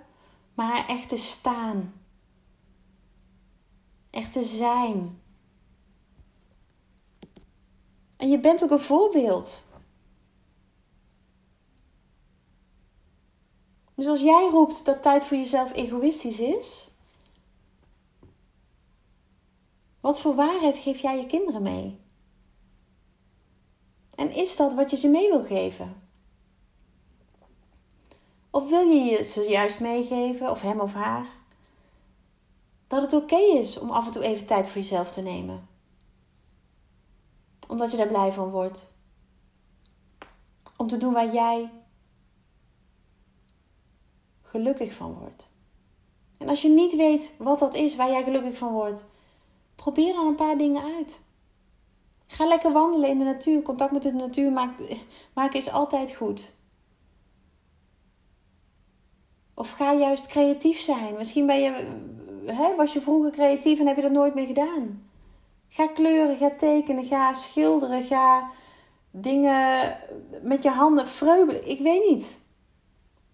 maar 0.53 0.87
echt 0.87 1.09
te 1.09 1.17
staan. 1.17 1.93
Echt 4.09 4.31
te 4.31 4.43
zijn. 4.43 5.21
En 8.17 8.29
je 8.29 8.39
bent 8.39 8.63
ook 8.63 8.71
een 8.71 8.79
voorbeeld. 8.79 9.63
Dus 13.95 14.07
als 14.07 14.21
jij 14.21 14.49
roept 14.51 14.85
dat 14.85 15.01
tijd 15.01 15.25
voor 15.25 15.37
jezelf 15.37 15.73
egoïstisch 15.73 16.39
is, 16.39 16.89
wat 19.99 20.19
voor 20.19 20.35
waarheid 20.35 20.77
geef 20.77 20.99
jij 20.99 21.17
je 21.17 21.25
kinderen 21.25 21.61
mee? 21.61 21.99
En 24.15 24.31
is 24.31 24.55
dat 24.55 24.73
wat 24.73 24.91
je 24.91 24.97
ze 24.97 25.07
mee 25.07 25.29
wil 25.29 25.43
geven? 25.43 26.02
Of 28.55 28.69
wil 28.69 28.87
je 28.87 29.03
je 29.03 29.23
ze 29.23 29.41
juist 29.41 29.79
meegeven, 29.79 30.49
of 30.49 30.61
hem 30.61 30.79
of 30.79 30.93
haar, 30.93 31.25
dat 32.87 33.01
het 33.01 33.13
oké 33.13 33.35
is 33.35 33.79
om 33.79 33.89
af 33.89 34.05
en 34.05 34.11
toe 34.11 34.23
even 34.23 34.45
tijd 34.45 34.67
voor 34.67 34.81
jezelf 34.81 35.11
te 35.11 35.21
nemen? 35.21 35.67
Omdat 37.67 37.91
je 37.91 37.97
daar 37.97 38.07
blij 38.07 38.31
van 38.31 38.49
wordt. 38.49 38.87
Om 40.77 40.87
te 40.87 40.97
doen 40.97 41.13
waar 41.13 41.33
jij 41.33 41.71
gelukkig 44.41 44.93
van 44.93 45.13
wordt. 45.13 45.49
En 46.37 46.49
als 46.49 46.61
je 46.61 46.69
niet 46.69 46.95
weet 46.95 47.31
wat 47.37 47.59
dat 47.59 47.75
is 47.75 47.95
waar 47.95 48.11
jij 48.11 48.23
gelukkig 48.23 48.57
van 48.57 48.73
wordt, 48.73 49.05
probeer 49.75 50.13
dan 50.13 50.27
een 50.27 50.35
paar 50.35 50.57
dingen 50.57 50.83
uit. 50.97 51.19
Ga 52.27 52.45
lekker 52.45 52.71
wandelen 52.71 53.09
in 53.09 53.19
de 53.19 53.25
natuur. 53.25 53.61
Contact 53.61 53.91
met 53.91 54.03
de 54.03 54.13
natuur 54.13 54.51
maken 55.33 55.59
is 55.59 55.71
altijd 55.71 56.15
goed. 56.15 56.51
Of 59.53 59.71
ga 59.71 59.93
juist 59.93 60.27
creatief 60.27 60.79
zijn. 60.79 61.13
Misschien 61.17 61.45
ben 61.45 61.61
je, 61.61 61.85
hè, 62.45 62.75
was 62.75 62.93
je 62.93 63.01
vroeger 63.01 63.31
creatief 63.31 63.79
en 63.79 63.87
heb 63.87 63.95
je 63.95 64.01
dat 64.01 64.11
nooit 64.11 64.33
meer 64.33 64.47
gedaan. 64.47 65.09
Ga 65.67 65.87
kleuren, 65.87 66.37
ga 66.37 66.51
tekenen, 66.57 67.03
ga 67.03 67.33
schilderen, 67.33 68.03
ga 68.03 68.49
dingen 69.11 69.97
met 70.41 70.63
je 70.63 70.69
handen 70.69 71.07
vreubelen. 71.07 71.69
Ik 71.69 71.79
weet 71.79 72.07
niet. 72.09 72.39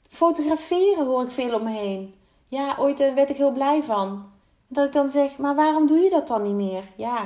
Fotograferen 0.07 1.05
hoor 1.05 1.23
ik 1.23 1.31
veel 1.31 1.55
om 1.55 1.63
me 1.63 1.71
heen. 1.71 2.13
Ja, 2.47 2.75
ooit 2.79 2.99
eh, 2.99 3.13
werd 3.13 3.29
ik 3.29 3.35
heel 3.35 3.51
blij 3.51 3.83
van. 3.83 4.25
Dat 4.67 4.85
ik 4.85 4.93
dan 4.93 5.09
zeg, 5.09 5.37
maar 5.37 5.55
waarom 5.55 5.87
doe 5.87 5.97
je 5.97 6.09
dat 6.09 6.27
dan 6.27 6.41
niet 6.41 6.53
meer? 6.53 6.83
Ja, 6.95 7.21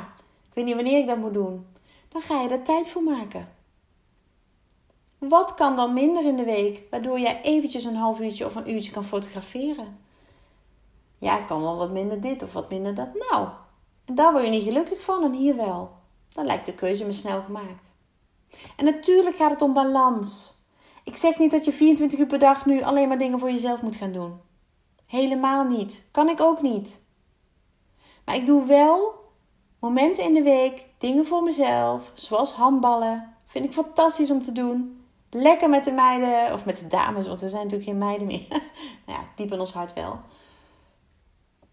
ik 0.50 0.54
weet 0.54 0.66
niet 0.66 0.76
wanneer 0.76 1.00
ik 1.00 1.08
dat 1.08 1.18
moet 1.18 1.34
doen. 1.34 1.66
Dan 2.08 2.22
ga 2.22 2.42
je 2.42 2.50
er 2.50 2.64
tijd 2.64 2.90
voor 2.90 3.04
maken. 3.04 3.48
Wat 5.30 5.54
kan 5.54 5.76
dan 5.76 5.94
minder 5.94 6.26
in 6.26 6.36
de 6.36 6.44
week, 6.44 6.84
waardoor 6.90 7.20
jij 7.20 7.42
eventjes 7.42 7.84
een 7.84 7.96
half 7.96 8.20
uurtje 8.20 8.46
of 8.46 8.56
een 8.56 8.72
uurtje 8.72 8.92
kan 8.92 9.04
fotograferen? 9.04 10.00
Ja, 11.18 11.40
ik 11.40 11.48
kan 11.48 11.62
wel 11.62 11.78
wat 11.78 11.92
minder 11.92 12.22
dit 12.22 12.44
of 12.44 12.54
wat 12.54 12.70
minder 12.70 12.96
dat. 12.96 13.10
Nou, 13.14 13.48
en 14.06 14.16
daar 14.16 14.32
word 14.32 14.44
je 14.44 14.50
niet 14.50 14.64
gelukkig 14.64 15.02
van 15.02 15.24
en 15.24 15.34
hier 15.34 15.56
wel. 15.56 15.92
Dan 16.30 16.46
lijkt 16.46 16.66
de 16.66 16.74
keuze 16.74 17.06
me 17.06 17.12
snel 17.12 17.42
gemaakt. 17.42 17.90
En 18.76 18.86
natuurlijk 18.86 19.36
gaat 19.36 19.52
het 19.52 19.62
om 19.62 19.74
balans. 19.74 20.58
Ik 21.04 21.18
zeg 21.18 21.40
niet 21.40 21.52
dat 21.52 21.66
je 21.66 21.74
24 21.74 22.20
uur 22.20 22.26
per 22.26 22.40
dag 22.40 22.66
nu 22.66 22.82
alleen 22.82 23.08
maar 23.08 23.18
dingen 23.18 23.40
voor 23.40 23.52
jezelf 23.52 23.82
moet 23.82 23.96
gaan 23.96 24.12
doen. 24.12 24.40
Helemaal 25.06 25.64
niet. 25.64 26.04
Kan 26.12 26.30
ik 26.30 26.42
ook 26.42 26.62
niet. 26.62 27.02
Maar 28.26 28.36
ik 28.36 28.46
doe 28.46 28.66
wel 28.66 29.14
momenten 29.80 30.24
in 30.24 30.34
de 30.34 30.44
week 30.44 30.86
dingen 30.98 31.26
voor 31.26 31.44
mezelf, 31.44 32.12
zoals 32.14 32.52
handballen. 32.52 33.36
Vind 33.46 33.66
ik 33.66 33.74
fantastisch 33.74 34.32
om 34.32 34.42
te 34.42 34.52
doen. 34.52 35.03
Lekker 35.36 35.70
met 35.70 35.86
de 35.86 35.92
meiden, 35.92 36.54
of 36.54 36.66
met 36.66 36.78
de 36.78 36.88
dames, 36.88 37.28
want 37.28 37.40
we 37.40 37.48
zijn 37.48 37.64
natuurlijk 37.64 37.90
geen 37.90 37.98
meiden 37.98 38.28
meer. 38.28 38.48
nou 39.06 39.20
ja, 39.20 39.28
diep 39.36 39.52
in 39.52 39.60
ons 39.60 39.74
hart 39.74 39.94
wel. 39.94 40.20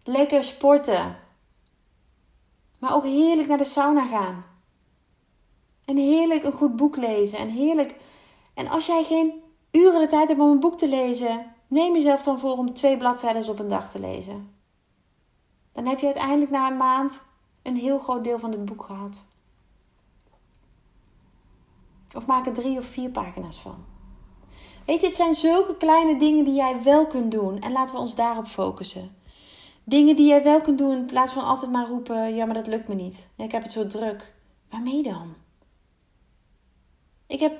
Lekker 0.03 0.43
sporten. 0.43 1.17
Maar 2.79 2.95
ook 2.95 3.03
heerlijk 3.03 3.47
naar 3.47 3.57
de 3.57 3.63
sauna 3.63 4.07
gaan. 4.07 4.45
En 5.85 5.97
heerlijk 5.97 6.43
een 6.43 6.51
goed 6.51 6.75
boek 6.75 6.95
lezen. 6.95 7.37
En 7.37 7.49
heerlijk. 7.49 7.95
En 8.53 8.67
als 8.67 8.85
jij 8.85 9.03
geen 9.03 9.43
uren 9.71 9.99
de 9.99 10.07
tijd 10.07 10.27
hebt 10.27 10.39
om 10.39 10.49
een 10.49 10.59
boek 10.59 10.77
te 10.77 10.89
lezen, 10.89 11.53
neem 11.67 11.93
jezelf 11.93 12.23
dan 12.23 12.39
voor 12.39 12.57
om 12.57 12.73
twee 12.73 12.97
bladzijden 12.97 13.49
op 13.49 13.59
een 13.59 13.67
dag 13.67 13.91
te 13.91 13.99
lezen. 13.99 14.55
Dan 15.71 15.85
heb 15.85 15.99
je 15.99 16.05
uiteindelijk 16.05 16.51
na 16.51 16.71
een 16.71 16.77
maand 16.77 17.21
een 17.61 17.75
heel 17.75 17.99
groot 17.99 18.23
deel 18.23 18.39
van 18.39 18.51
het 18.51 18.65
boek 18.65 18.83
gehad. 18.83 19.23
Of 22.13 22.25
maak 22.25 22.45
er 22.45 22.53
drie 22.53 22.77
of 22.77 22.85
vier 22.85 23.09
pagina's 23.09 23.57
van. 23.57 23.85
Weet 24.85 25.01
je, 25.01 25.07
het 25.07 25.15
zijn 25.15 25.33
zulke 25.33 25.77
kleine 25.77 26.19
dingen 26.19 26.45
die 26.45 26.53
jij 26.53 26.83
wel 26.83 27.07
kunt 27.07 27.31
doen. 27.31 27.59
En 27.59 27.71
laten 27.71 27.95
we 27.95 28.01
ons 28.01 28.15
daarop 28.15 28.45
focussen. 28.45 29.15
Dingen 29.83 30.15
die 30.15 30.27
jij 30.27 30.43
wel 30.43 30.61
kunt 30.61 30.77
doen 30.77 30.97
in 30.97 31.05
plaats 31.05 31.33
van 31.33 31.43
altijd 31.43 31.71
maar 31.71 31.87
roepen: 31.87 32.35
ja, 32.35 32.45
maar 32.45 32.53
dat 32.53 32.67
lukt 32.67 32.87
me 32.87 32.95
niet. 32.95 33.27
ik 33.37 33.51
heb 33.51 33.63
het 33.63 33.71
zo 33.71 33.87
druk. 33.87 34.33
Waarmee 34.69 35.03
dan? 35.03 35.35
Ik 37.27 37.39
heb, 37.39 37.59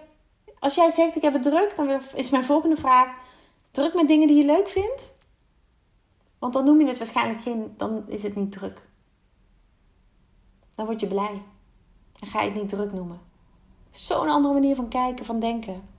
als 0.59 0.75
jij 0.75 0.91
zegt: 0.91 1.15
ik 1.15 1.21
heb 1.21 1.33
het 1.33 1.43
druk, 1.43 1.73
dan 1.75 2.01
is 2.15 2.29
mijn 2.29 2.43
volgende 2.43 2.75
vraag: 2.75 3.15
druk 3.71 3.93
met 3.93 4.07
dingen 4.07 4.27
die 4.27 4.37
je 4.37 4.45
leuk 4.45 4.67
vindt? 4.67 5.09
Want 6.39 6.53
dan 6.53 6.65
noem 6.65 6.79
je 6.79 6.87
het 6.87 6.97
waarschijnlijk 6.97 7.41
geen, 7.41 7.73
dan 7.77 8.03
is 8.07 8.23
het 8.23 8.35
niet 8.35 8.51
druk. 8.51 8.89
Dan 10.75 10.85
word 10.85 10.99
je 10.99 11.07
blij. 11.07 11.41
Dan 12.19 12.29
ga 12.29 12.41
je 12.41 12.51
het 12.51 12.61
niet 12.61 12.69
druk 12.69 12.93
noemen. 12.93 13.30
Zo'n 13.91 14.29
andere 14.29 14.53
manier 14.53 14.75
van 14.75 14.87
kijken, 14.87 15.25
van 15.25 15.39
denken. 15.39 15.89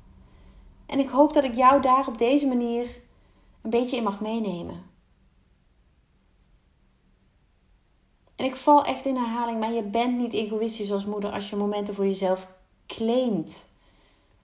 En 0.87 0.99
ik 0.99 1.09
hoop 1.09 1.33
dat 1.33 1.45
ik 1.45 1.55
jou 1.55 1.83
daar 1.83 2.07
op 2.07 2.19
deze 2.19 2.47
manier 2.47 3.01
een 3.63 3.71
beetje 3.71 3.97
in 3.97 4.03
mag 4.03 4.21
meenemen. 4.21 4.91
En 8.37 8.45
ik 8.45 8.57
val 8.57 8.85
echt 8.85 9.07
in 9.07 9.17
herhaling, 9.17 9.61
maar 9.61 9.73
je 9.73 9.83
bent 9.83 10.19
niet 10.19 10.33
egoïstisch 10.33 10.93
als 10.93 11.05
moeder 11.05 11.33
als 11.33 11.51
je 11.51 11.57
momenten 11.57 11.95
voor 11.95 12.07
jezelf 12.07 12.49
claimt. 12.87 13.67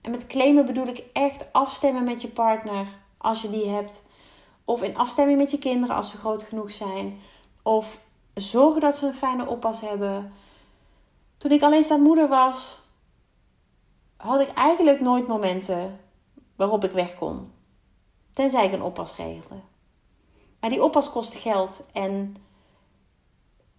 En 0.01 0.11
met 0.11 0.27
claimen 0.27 0.65
bedoel 0.65 0.87
ik 0.87 1.03
echt 1.13 1.53
afstemmen 1.53 2.03
met 2.03 2.21
je 2.21 2.27
partner 2.27 2.87
als 3.17 3.41
je 3.41 3.49
die 3.49 3.67
hebt. 3.67 4.03
Of 4.65 4.81
in 4.81 4.97
afstemming 4.97 5.37
met 5.37 5.51
je 5.51 5.57
kinderen 5.57 5.95
als 5.95 6.09
ze 6.09 6.17
groot 6.17 6.43
genoeg 6.43 6.71
zijn. 6.71 7.19
Of 7.63 7.99
zorgen 8.33 8.81
dat 8.81 8.95
ze 8.97 9.07
een 9.07 9.13
fijne 9.13 9.47
oppas 9.47 9.81
hebben. 9.81 10.33
Toen 11.37 11.51
ik 11.51 11.61
alleenstaand 11.61 12.03
moeder 12.03 12.27
was, 12.27 12.79
had 14.19 14.39
ik 14.39 14.49
eigenlijk 14.49 15.01
nooit 15.01 15.27
momenten 15.27 15.99
waarop 16.55 16.83
ik 16.83 16.91
weg 16.91 17.15
kon. 17.15 17.51
Tenzij 18.31 18.65
ik 18.65 18.73
een 18.73 18.81
oppas 18.81 19.15
regelde. 19.15 19.61
Maar 20.59 20.69
die 20.69 20.83
oppas 20.83 21.11
kostte 21.11 21.37
geld 21.37 21.87
en 21.91 22.35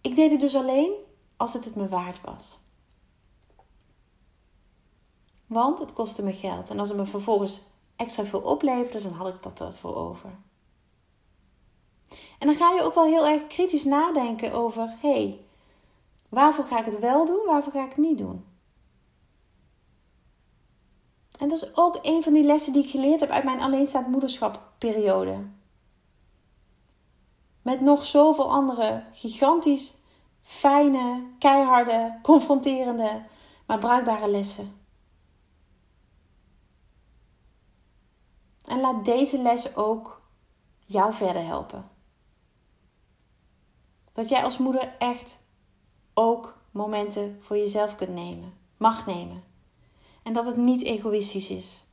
ik 0.00 0.14
deed 0.14 0.30
het 0.30 0.40
dus 0.40 0.56
alleen 0.56 0.94
als 1.36 1.52
het 1.52 1.64
het 1.64 1.74
me 1.74 1.88
waard 1.88 2.20
was. 2.20 2.58
Want 5.46 5.78
het 5.78 5.92
kostte 5.92 6.22
me 6.22 6.32
geld. 6.32 6.70
En 6.70 6.78
als 6.78 6.88
het 6.88 6.98
me 6.98 7.06
vervolgens 7.06 7.62
extra 7.96 8.24
veel 8.24 8.40
opleverde, 8.40 9.02
dan 9.02 9.12
had 9.12 9.34
ik 9.34 9.42
dat 9.42 9.60
ervoor 9.60 9.96
over. 9.96 10.30
En 12.38 12.46
dan 12.46 12.54
ga 12.54 12.72
je 12.72 12.82
ook 12.82 12.94
wel 12.94 13.04
heel 13.04 13.26
erg 13.26 13.46
kritisch 13.46 13.84
nadenken 13.84 14.52
over: 14.52 14.94
hé, 15.00 15.12
hey, 15.12 15.40
waarvoor 16.28 16.64
ga 16.64 16.78
ik 16.78 16.84
het 16.84 16.98
wel 16.98 17.26
doen, 17.26 17.46
waarvoor 17.46 17.72
ga 17.72 17.82
ik 17.82 17.88
het 17.88 17.98
niet 17.98 18.18
doen? 18.18 18.49
En 21.40 21.48
dat 21.48 21.62
is 21.62 21.76
ook 21.76 21.98
een 22.02 22.22
van 22.22 22.32
die 22.32 22.44
lessen 22.44 22.72
die 22.72 22.84
ik 22.84 22.90
geleerd 22.90 23.20
heb 23.20 23.30
uit 23.30 23.44
mijn 23.44 23.60
alleenstaand 23.60 24.06
moederschapperiode. 24.06 25.46
Met 27.62 27.80
nog 27.80 28.06
zoveel 28.06 28.50
andere 28.50 29.04
gigantisch 29.12 29.94
fijne, 30.42 31.26
keiharde, 31.38 32.18
confronterende, 32.22 33.24
maar 33.66 33.78
bruikbare 33.78 34.30
lessen. 34.30 34.80
En 38.64 38.80
laat 38.80 39.04
deze 39.04 39.42
les 39.42 39.76
ook 39.76 40.22
jou 40.86 41.12
verder 41.12 41.44
helpen. 41.44 41.90
Dat 44.12 44.28
jij 44.28 44.44
als 44.44 44.58
moeder 44.58 44.94
echt 44.98 45.38
ook 46.14 46.58
momenten 46.70 47.38
voor 47.42 47.56
jezelf 47.56 47.94
kunt 47.94 48.14
nemen, 48.14 48.54
mag 48.76 49.06
nemen. 49.06 49.49
En 50.22 50.32
dat 50.32 50.46
het 50.46 50.56
niet 50.56 50.82
egoïstisch 50.82 51.50
is. 51.50 51.84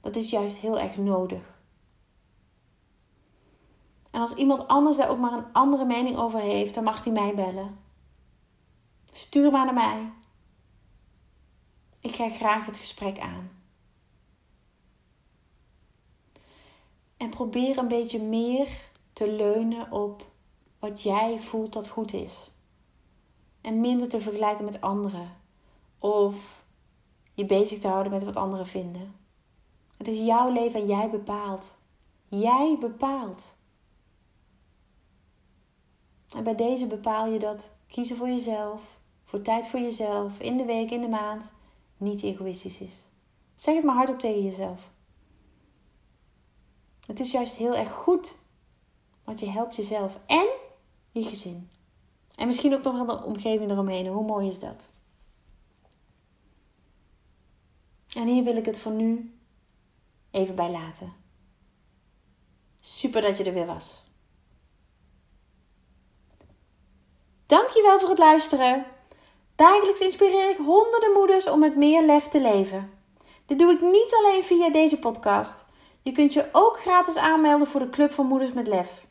Dat 0.00 0.16
is 0.16 0.30
juist 0.30 0.56
heel 0.56 0.78
erg 0.78 0.96
nodig. 0.96 1.58
En 4.10 4.20
als 4.20 4.34
iemand 4.34 4.68
anders 4.68 4.96
daar 4.96 5.08
ook 5.08 5.18
maar 5.18 5.32
een 5.32 5.52
andere 5.52 5.84
mening 5.84 6.16
over 6.16 6.40
heeft, 6.40 6.74
dan 6.74 6.84
mag 6.84 7.04
hij 7.04 7.12
mij 7.12 7.34
bellen. 7.34 7.78
Stuur 9.10 9.50
maar 9.50 9.64
naar 9.64 9.74
mij. 9.74 10.12
Ik 12.00 12.14
ga 12.14 12.28
graag 12.28 12.66
het 12.66 12.76
gesprek 12.76 13.18
aan. 13.18 13.50
En 17.16 17.30
probeer 17.30 17.78
een 17.78 17.88
beetje 17.88 18.22
meer 18.22 18.68
te 19.12 19.32
leunen 19.32 19.92
op 19.92 20.26
wat 20.78 21.02
jij 21.02 21.38
voelt 21.38 21.72
dat 21.72 21.88
goed 21.88 22.12
is. 22.12 22.50
En 23.60 23.80
minder 23.80 24.08
te 24.08 24.20
vergelijken 24.20 24.64
met 24.64 24.80
anderen. 24.80 25.36
Of 25.98 26.59
je 27.34 27.44
bezig 27.44 27.78
te 27.78 27.88
houden 27.88 28.12
met 28.12 28.24
wat 28.24 28.36
anderen 28.36 28.66
vinden. 28.66 29.14
Het 29.96 30.08
is 30.08 30.18
jouw 30.18 30.52
leven 30.52 30.80
en 30.80 30.86
jij 30.86 31.10
bepaalt. 31.10 31.70
Jij 32.28 32.76
bepaalt. 32.80 33.54
En 36.36 36.44
bij 36.44 36.54
deze 36.54 36.86
bepaal 36.86 37.26
je 37.26 37.38
dat 37.38 37.72
kiezen 37.86 38.16
voor 38.16 38.28
jezelf, 38.28 38.82
voor 39.24 39.42
tijd 39.42 39.66
voor 39.66 39.80
jezelf, 39.80 40.38
in 40.38 40.56
de 40.56 40.64
week, 40.64 40.90
in 40.90 41.00
de 41.00 41.08
maand, 41.08 41.48
niet 41.96 42.22
egoïstisch 42.22 42.80
is. 42.80 43.06
Zeg 43.54 43.74
het 43.74 43.84
maar 43.84 43.94
hardop 43.94 44.18
tegen 44.18 44.42
jezelf. 44.42 44.90
Het 47.06 47.20
is 47.20 47.30
juist 47.30 47.54
heel 47.54 47.74
erg 47.74 47.92
goed, 47.92 48.36
want 49.24 49.40
je 49.40 49.46
helpt 49.46 49.76
jezelf 49.76 50.18
en 50.26 50.46
je 51.10 51.24
gezin. 51.24 51.70
En 52.34 52.46
misschien 52.46 52.74
ook 52.74 52.82
nog 52.82 52.94
wel 52.94 53.06
de 53.06 53.24
omgeving 53.24 53.70
eromheen. 53.70 54.06
Hoe 54.06 54.26
mooi 54.26 54.46
is 54.46 54.58
dat? 54.58 54.90
En 58.14 58.26
hier 58.26 58.44
wil 58.44 58.56
ik 58.56 58.66
het 58.66 58.78
voor 58.78 58.92
nu 58.92 59.34
even 60.30 60.54
bij 60.54 60.70
laten. 60.70 61.12
Super 62.80 63.22
dat 63.22 63.36
je 63.38 63.44
er 63.44 63.52
weer 63.52 63.66
was. 63.66 64.02
Dankjewel 67.46 68.00
voor 68.00 68.08
het 68.08 68.18
luisteren. 68.18 68.86
Dagelijks 69.56 70.00
inspireer 70.00 70.50
ik 70.50 70.56
honderden 70.56 71.12
moeders 71.12 71.48
om 71.48 71.60
met 71.60 71.76
meer 71.76 72.04
lef 72.04 72.28
te 72.28 72.40
leven. 72.40 72.90
Dit 73.46 73.58
doe 73.58 73.72
ik 73.72 73.80
niet 73.80 74.14
alleen 74.18 74.44
via 74.44 74.70
deze 74.70 74.98
podcast. 74.98 75.64
Je 76.02 76.12
kunt 76.12 76.32
je 76.32 76.48
ook 76.52 76.80
gratis 76.80 77.16
aanmelden 77.16 77.66
voor 77.66 77.80
de 77.80 77.90
Club 77.90 78.12
van 78.12 78.26
Moeders 78.26 78.52
met 78.52 78.66
Lef. 78.66 79.06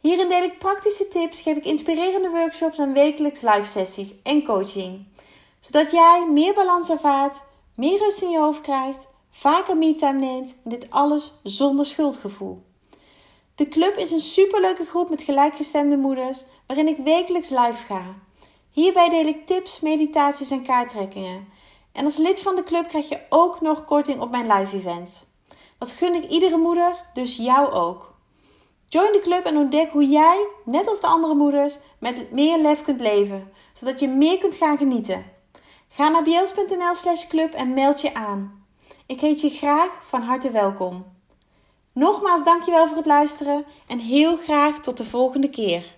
Hierin 0.00 0.28
deel 0.28 0.42
ik 0.42 0.58
praktische 0.58 1.08
tips, 1.08 1.40
geef 1.40 1.56
ik 1.56 1.64
inspirerende 1.64 2.28
workshops 2.28 2.78
en 2.78 2.92
wekelijks 2.92 3.40
live 3.40 3.68
sessies 3.68 4.14
en 4.22 4.44
coaching. 4.44 5.06
Zodat 5.60 5.90
jij 5.90 6.26
meer 6.30 6.54
balans 6.54 6.90
ervaart, 6.90 7.42
meer 7.76 7.98
rust 7.98 8.22
in 8.22 8.30
je 8.30 8.38
hoofd 8.38 8.60
krijgt, 8.60 9.06
vaker 9.30 9.76
me-time 9.76 10.18
neemt 10.18 10.54
en 10.64 10.70
dit 10.70 10.90
alles 10.90 11.32
zonder 11.42 11.86
schuldgevoel. 11.86 12.62
De 13.54 13.68
club 13.68 13.96
is 13.96 14.10
een 14.10 14.20
superleuke 14.20 14.84
groep 14.84 15.10
met 15.10 15.22
gelijkgestemde 15.22 15.96
moeders 15.96 16.44
waarin 16.66 16.88
ik 16.88 16.96
wekelijks 17.04 17.48
live 17.48 17.84
ga. 17.86 18.14
Hierbij 18.70 19.08
deel 19.08 19.26
ik 19.26 19.46
tips, 19.46 19.80
meditaties 19.80 20.50
en 20.50 20.62
kaarttrekkingen. 20.62 21.48
En 21.92 22.04
als 22.04 22.16
lid 22.16 22.40
van 22.40 22.56
de 22.56 22.62
club 22.62 22.88
krijg 22.88 23.08
je 23.08 23.20
ook 23.28 23.60
nog 23.60 23.84
korting 23.84 24.20
op 24.20 24.30
mijn 24.30 24.52
live 24.52 24.76
events. 24.76 25.24
Dat 25.78 25.90
gun 25.90 26.14
ik 26.14 26.30
iedere 26.30 26.56
moeder, 26.56 27.04
dus 27.12 27.36
jou 27.36 27.70
ook. 27.70 28.14
Join 28.88 29.12
de 29.12 29.20
club 29.20 29.44
en 29.44 29.56
ontdek 29.56 29.90
hoe 29.90 30.08
jij, 30.08 30.46
net 30.64 30.88
als 30.88 31.00
de 31.00 31.06
andere 31.06 31.34
moeders, 31.34 31.78
met 31.98 32.32
meer 32.32 32.58
lef 32.58 32.82
kunt 32.82 33.00
leven, 33.00 33.52
zodat 33.72 34.00
je 34.00 34.08
meer 34.08 34.38
kunt 34.38 34.54
gaan 34.54 34.78
genieten. 34.78 35.24
Ga 35.96 36.08
naar 36.08 36.22
bjels.nl 36.22 36.94
slash 36.94 37.26
club 37.26 37.52
en 37.52 37.74
meld 37.74 38.00
je 38.00 38.14
aan. 38.14 38.66
Ik 39.06 39.20
heet 39.20 39.40
je 39.40 39.50
graag 39.50 39.88
van 40.06 40.22
harte 40.22 40.50
welkom. 40.50 41.04
Nogmaals 41.92 42.44
dankjewel 42.44 42.86
voor 42.86 42.96
het 42.96 43.06
luisteren 43.06 43.64
en 43.86 43.98
heel 43.98 44.36
graag 44.36 44.80
tot 44.80 44.96
de 44.96 45.04
volgende 45.04 45.50
keer. 45.50 45.93